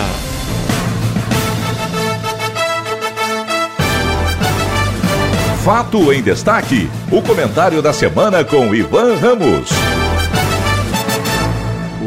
Fato 5.62 6.11
em 6.11 6.23
destaque. 6.23 6.88
O 7.12 7.20
comentário 7.20 7.83
da 7.83 7.92
semana 7.92 8.42
com 8.42 8.75
Ivan 8.75 9.16
Ramos. 9.16 9.68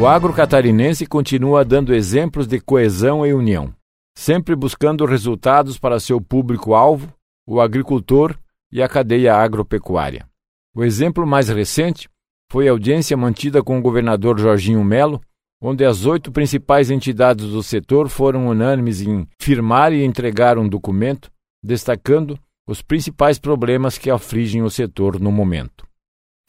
O 0.00 0.04
agro 0.04 0.32
catarinense 0.32 1.06
continua 1.06 1.64
dando 1.64 1.94
exemplos 1.94 2.48
de 2.48 2.58
coesão 2.58 3.24
e 3.24 3.32
união, 3.32 3.72
sempre 4.16 4.56
buscando 4.56 5.06
resultados 5.06 5.78
para 5.78 6.00
seu 6.00 6.20
público-alvo, 6.20 7.06
o 7.46 7.60
agricultor 7.60 8.36
e 8.72 8.82
a 8.82 8.88
cadeia 8.88 9.36
agropecuária. 9.36 10.26
O 10.74 10.82
exemplo 10.82 11.24
mais 11.24 11.48
recente 11.48 12.08
foi 12.50 12.66
a 12.66 12.72
audiência 12.72 13.16
mantida 13.16 13.62
com 13.62 13.78
o 13.78 13.82
governador 13.82 14.40
Jorginho 14.40 14.82
Melo 14.82 15.20
onde 15.60 15.84
as 15.84 16.06
oito 16.06 16.30
principais 16.30 16.90
entidades 16.90 17.46
do 17.46 17.62
setor 17.62 18.08
foram 18.08 18.48
unânimes 18.48 19.00
em 19.00 19.26
firmar 19.40 19.92
e 19.92 20.04
entregar 20.04 20.58
um 20.58 20.68
documento 20.68 21.30
destacando 21.62 22.38
os 22.68 22.82
principais 22.82 23.38
problemas 23.38 23.98
que 23.98 24.10
afligem 24.10 24.62
o 24.62 24.70
setor 24.70 25.18
no 25.18 25.32
momento. 25.32 25.86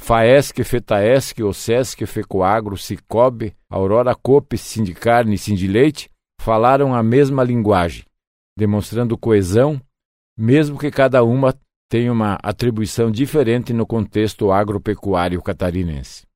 FAESC, 0.02 0.64
FETAESC, 0.64 1.44
OSESC, 1.44 2.06
FECOAGRO, 2.06 2.78
Cicobi, 2.78 3.54
Aurora 3.70 4.16
Cope, 4.16 4.58
Sindicarne 4.58 5.36
e 5.36 5.38
Sindileite 5.38 6.10
falaram 6.42 6.96
a 6.96 7.04
mesma 7.04 7.44
linguagem, 7.44 8.06
demonstrando 8.58 9.18
coesão, 9.18 9.82
mesmo 10.38 10.80
que 10.80 10.90
cada 10.90 11.24
uma 11.24 11.54
tenha 11.90 12.12
uma 12.12 12.38
atribuição 12.42 13.12
diferente 13.12 13.74
no 13.74 13.86
contexto 13.86 14.52
agropecuário 14.52 15.42
catarinense. 15.42 16.29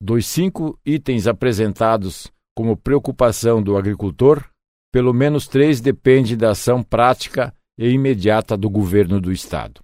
Dos 0.00 0.26
cinco 0.26 0.78
itens 0.84 1.26
apresentados 1.26 2.30
como 2.54 2.76
preocupação 2.76 3.62
do 3.62 3.76
agricultor, 3.76 4.44
pelo 4.92 5.12
menos 5.12 5.48
três 5.48 5.80
dependem 5.80 6.36
da 6.36 6.50
ação 6.50 6.82
prática 6.82 7.52
e 7.78 7.88
imediata 7.88 8.56
do 8.56 8.68
governo 8.68 9.20
do 9.20 9.32
Estado. 9.32 9.82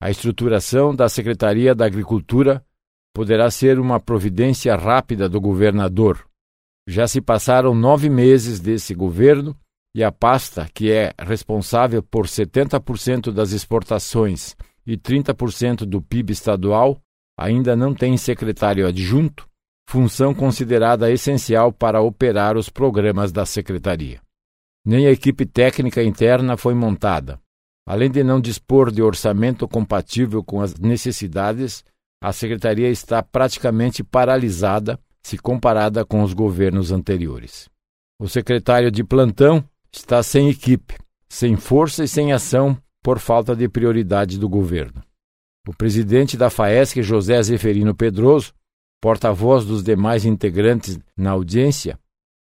A 0.00 0.10
estruturação 0.10 0.94
da 0.94 1.08
Secretaria 1.08 1.74
da 1.74 1.86
Agricultura 1.86 2.64
poderá 3.14 3.50
ser 3.50 3.78
uma 3.78 4.00
providência 4.00 4.74
rápida 4.74 5.28
do 5.28 5.40
governador. 5.40 6.26
Já 6.88 7.06
se 7.06 7.20
passaram 7.20 7.74
nove 7.74 8.08
meses 8.08 8.58
desse 8.58 8.94
governo 8.94 9.56
e 9.94 10.02
a 10.02 10.10
pasta, 10.10 10.68
que 10.72 10.90
é 10.90 11.12
responsável 11.18 12.02
por 12.02 12.26
70% 12.26 13.30
das 13.30 13.52
exportações 13.52 14.56
e 14.86 14.96
30% 14.96 15.84
do 15.84 16.00
PIB 16.00 16.32
estadual, 16.32 16.98
ainda 17.42 17.74
não 17.74 17.94
tem 17.94 18.16
secretário 18.16 18.86
adjunto, 18.86 19.48
função 19.88 20.34
considerada 20.34 21.10
essencial 21.10 21.72
para 21.72 22.00
operar 22.00 22.56
os 22.56 22.68
programas 22.68 23.32
da 23.32 23.44
secretaria. 23.44 24.20
Nem 24.84 25.06
a 25.06 25.10
equipe 25.10 25.44
técnica 25.44 26.02
interna 26.02 26.56
foi 26.56 26.74
montada. 26.74 27.38
Além 27.86 28.10
de 28.10 28.22
não 28.22 28.40
dispor 28.40 28.90
de 28.90 29.02
orçamento 29.02 29.66
compatível 29.66 30.42
com 30.42 30.60
as 30.60 30.74
necessidades, 30.76 31.84
a 32.22 32.32
secretaria 32.32 32.88
está 32.88 33.22
praticamente 33.22 34.04
paralisada 34.04 34.98
se 35.22 35.36
comparada 35.38 36.04
com 36.04 36.22
os 36.22 36.32
governos 36.32 36.90
anteriores. 36.90 37.68
O 38.20 38.28
secretário 38.28 38.90
de 38.90 39.02
plantão 39.02 39.64
está 39.92 40.22
sem 40.22 40.48
equipe, 40.48 40.96
sem 41.28 41.56
força 41.56 42.04
e 42.04 42.08
sem 42.08 42.32
ação 42.32 42.76
por 43.02 43.18
falta 43.18 43.54
de 43.54 43.68
prioridade 43.68 44.38
do 44.38 44.48
governo. 44.48 45.02
O 45.66 45.72
presidente 45.72 46.36
da 46.36 46.50
FAESC, 46.50 47.02
José 47.02 47.40
Zeferino 47.42 47.94
Pedroso, 47.94 48.52
porta-voz 49.00 49.64
dos 49.64 49.82
demais 49.82 50.24
integrantes 50.24 50.98
na 51.16 51.30
audiência, 51.30 51.98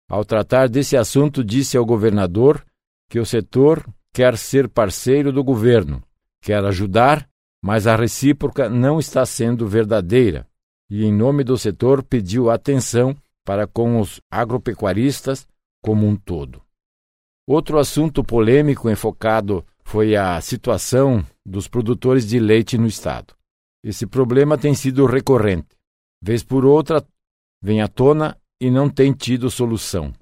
ao 0.08 0.24
tratar 0.24 0.68
desse 0.68 0.96
assunto, 0.96 1.44
disse 1.44 1.76
ao 1.76 1.84
governador 1.84 2.64
que 3.08 3.18
o 3.18 3.26
setor 3.26 3.86
quer 4.12 4.36
ser 4.36 4.68
parceiro 4.68 5.32
do 5.32 5.44
governo, 5.44 6.02
quer 6.42 6.64
ajudar, 6.64 7.28
mas 7.62 7.86
a 7.86 7.94
recíproca 7.94 8.68
não 8.68 8.98
está 8.98 9.24
sendo 9.26 9.68
verdadeira 9.68 10.46
e, 10.90 11.04
em 11.04 11.12
nome 11.12 11.44
do 11.44 11.56
setor, 11.56 12.02
pediu 12.02 12.50
atenção 12.50 13.14
para 13.44 13.66
com 13.66 14.00
os 14.00 14.20
agropecuaristas 14.30 15.46
como 15.82 16.06
um 16.06 16.16
todo. 16.16 16.62
Outro 17.46 17.78
assunto 17.78 18.24
polêmico 18.24 18.88
enfocado 18.90 19.64
foi 19.90 20.14
a 20.14 20.40
situação 20.40 21.20
dos 21.44 21.66
produtores 21.66 22.24
de 22.24 22.38
leite 22.38 22.78
no 22.78 22.86
estado. 22.86 23.34
Esse 23.84 24.06
problema 24.06 24.56
tem 24.56 24.72
sido 24.72 25.04
recorrente. 25.04 25.66
Vez 26.22 26.44
por 26.44 26.64
outra, 26.64 27.04
vem 27.60 27.82
à 27.82 27.88
tona 27.88 28.38
e 28.62 28.70
não 28.70 28.88
tem 28.88 29.12
tido 29.12 29.50
solução. 29.50 30.12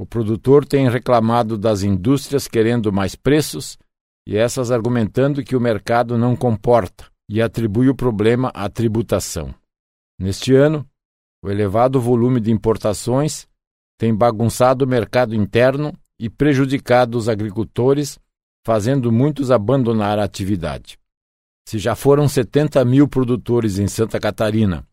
O 0.00 0.06
produtor 0.06 0.64
tem 0.64 0.88
reclamado 0.88 1.58
das 1.58 1.82
indústrias 1.82 2.48
querendo 2.48 2.90
mais 2.90 3.14
preços 3.14 3.76
e 4.26 4.38
essas 4.38 4.70
argumentando 4.70 5.44
que 5.44 5.54
o 5.54 5.60
mercado 5.60 6.16
não 6.16 6.34
comporta 6.34 7.04
e 7.28 7.42
atribui 7.42 7.90
o 7.90 7.94
problema 7.94 8.50
à 8.54 8.70
tributação. 8.70 9.54
Neste 10.18 10.54
ano, 10.54 10.88
o 11.44 11.50
elevado 11.50 12.00
volume 12.00 12.40
de 12.40 12.50
importações 12.50 13.46
tem 13.98 14.14
bagunçado 14.14 14.86
o 14.86 14.88
mercado 14.88 15.34
interno 15.34 15.92
e 16.18 16.30
prejudicado 16.30 17.18
os 17.18 17.28
agricultores, 17.28 18.18
fazendo 18.64 19.12
muitos 19.12 19.50
abandonar 19.50 20.18
a 20.18 20.24
atividade. 20.24 20.98
Se 21.68 21.78
já 21.78 21.94
foram 21.94 22.28
70 22.28 22.84
mil 22.84 23.06
produtores 23.06 23.78
em 23.78 23.86
Santa 23.86 24.18
Catarina 24.18 24.86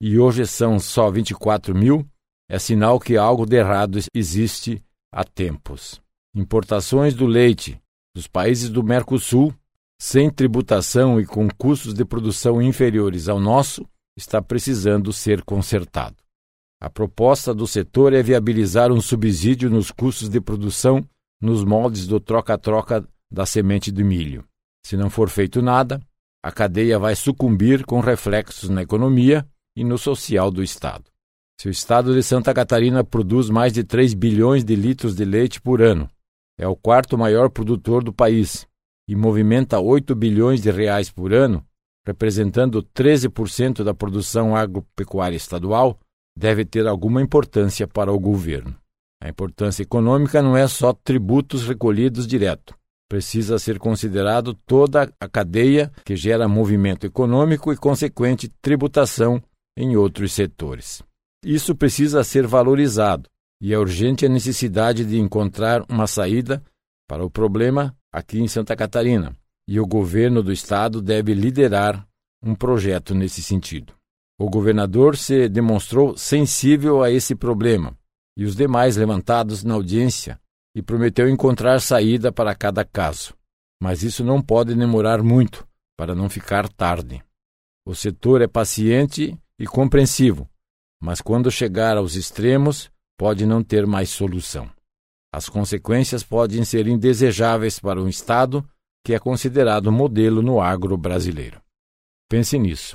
e 0.00 0.18
hoje 0.18 0.46
são 0.46 0.78
só 0.78 1.10
24 1.10 1.74
mil, 1.74 2.06
é 2.48 2.58
sinal 2.58 2.98
que 2.98 3.16
algo 3.16 3.44
de 3.44 3.56
errado 3.56 3.98
existe 4.14 4.82
há 5.12 5.24
tempos. 5.24 6.00
Importações 6.34 7.14
do 7.14 7.26
leite 7.26 7.80
dos 8.14 8.26
países 8.26 8.70
do 8.70 8.82
Mercosul, 8.82 9.54
sem 10.00 10.30
tributação 10.30 11.20
e 11.20 11.26
com 11.26 11.48
custos 11.48 11.94
de 11.94 12.04
produção 12.04 12.62
inferiores 12.62 13.28
ao 13.28 13.38
nosso, 13.38 13.86
está 14.16 14.40
precisando 14.40 15.12
ser 15.12 15.42
consertado. 15.44 16.16
A 16.80 16.88
proposta 16.88 17.52
do 17.52 17.66
setor 17.66 18.12
é 18.12 18.22
viabilizar 18.22 18.92
um 18.92 19.00
subsídio 19.00 19.68
nos 19.68 19.90
custos 19.90 20.28
de 20.28 20.40
produção 20.40 21.04
nos 21.40 21.64
moldes 21.64 22.06
do 22.06 22.18
troca-troca 22.18 23.06
da 23.30 23.44
semente 23.46 23.90
de 23.90 24.02
milho. 24.02 24.44
Se 24.84 24.96
não 24.96 25.10
for 25.10 25.28
feito 25.28 25.60
nada, 25.60 26.00
a 26.42 26.50
cadeia 26.50 26.98
vai 26.98 27.14
sucumbir 27.14 27.84
com 27.84 28.00
reflexos 28.00 28.68
na 28.68 28.82
economia 28.82 29.46
e 29.76 29.84
no 29.84 29.98
social 29.98 30.50
do 30.50 30.62
Estado. 30.62 31.04
Se 31.60 31.68
o 31.68 31.70
Estado 31.70 32.14
de 32.14 32.22
Santa 32.22 32.54
Catarina 32.54 33.02
produz 33.02 33.50
mais 33.50 33.72
de 33.72 33.82
3 33.82 34.14
bilhões 34.14 34.64
de 34.64 34.76
litros 34.76 35.16
de 35.16 35.24
leite 35.24 35.60
por 35.60 35.82
ano, 35.82 36.08
é 36.56 36.66
o 36.66 36.76
quarto 36.76 37.18
maior 37.18 37.50
produtor 37.50 38.02
do 38.02 38.12
país 38.12 38.66
e 39.08 39.16
movimenta 39.16 39.80
8 39.80 40.14
bilhões 40.14 40.62
de 40.62 40.70
reais 40.70 41.10
por 41.10 41.32
ano, 41.32 41.64
representando 42.06 42.82
13% 42.82 43.82
da 43.82 43.92
produção 43.92 44.54
agropecuária 44.54 45.36
estadual, 45.36 45.98
deve 46.36 46.64
ter 46.64 46.86
alguma 46.86 47.20
importância 47.20 47.88
para 47.88 48.12
o 48.12 48.18
governo. 48.18 48.76
A 49.20 49.28
importância 49.28 49.82
econômica 49.82 50.40
não 50.40 50.56
é 50.56 50.68
só 50.68 50.92
tributos 50.92 51.66
recolhidos 51.66 52.26
direto. 52.26 52.77
Precisa 53.08 53.58
ser 53.58 53.78
considerado 53.78 54.52
toda 54.52 55.12
a 55.18 55.28
cadeia 55.28 55.90
que 56.04 56.14
gera 56.14 56.46
movimento 56.46 57.06
econômico 57.06 57.72
e 57.72 57.76
consequente 57.76 58.48
tributação 58.60 59.42
em 59.76 59.96
outros 59.96 60.32
setores. 60.32 61.02
Isso 61.44 61.74
precisa 61.74 62.22
ser 62.22 62.46
valorizado 62.46 63.28
e 63.60 63.72
é 63.72 63.78
urgente 63.78 64.26
a 64.26 64.28
necessidade 64.28 65.04
de 65.04 65.18
encontrar 65.18 65.84
uma 65.88 66.06
saída 66.06 66.62
para 67.08 67.24
o 67.24 67.30
problema 67.30 67.96
aqui 68.12 68.40
em 68.40 68.48
Santa 68.48 68.76
Catarina, 68.76 69.36
e 69.66 69.80
o 69.80 69.86
governo 69.86 70.42
do 70.42 70.52
estado 70.52 71.00
deve 71.00 71.34
liderar 71.34 72.06
um 72.42 72.54
projeto 72.54 73.14
nesse 73.14 73.42
sentido. 73.42 73.92
O 74.38 74.48
governador 74.48 75.16
se 75.16 75.48
demonstrou 75.48 76.16
sensível 76.16 77.02
a 77.02 77.10
esse 77.10 77.34
problema 77.34 77.96
e 78.36 78.44
os 78.44 78.54
demais 78.54 78.96
levantados 78.96 79.64
na 79.64 79.74
audiência 79.74 80.38
e 80.78 80.82
prometeu 80.82 81.28
encontrar 81.28 81.80
saída 81.80 82.30
para 82.30 82.54
cada 82.54 82.84
caso. 82.84 83.34
Mas 83.82 84.04
isso 84.04 84.22
não 84.22 84.40
pode 84.40 84.76
demorar 84.76 85.24
muito, 85.24 85.66
para 85.96 86.14
não 86.14 86.30
ficar 86.30 86.68
tarde. 86.68 87.20
O 87.84 87.96
setor 87.96 88.42
é 88.42 88.46
paciente 88.46 89.36
e 89.58 89.66
compreensivo, 89.66 90.48
mas 91.02 91.20
quando 91.20 91.50
chegar 91.50 91.96
aos 91.96 92.14
extremos, 92.14 92.92
pode 93.18 93.44
não 93.44 93.60
ter 93.60 93.88
mais 93.88 94.10
solução. 94.10 94.70
As 95.34 95.48
consequências 95.48 96.22
podem 96.22 96.64
ser 96.64 96.86
indesejáveis 96.86 97.80
para 97.80 98.00
um 98.00 98.08
Estado 98.08 98.64
que 99.04 99.14
é 99.14 99.18
considerado 99.18 99.90
modelo 99.90 100.42
no 100.42 100.60
agro 100.60 100.96
brasileiro. 100.96 101.60
Pense 102.30 102.56
nisso. 102.56 102.94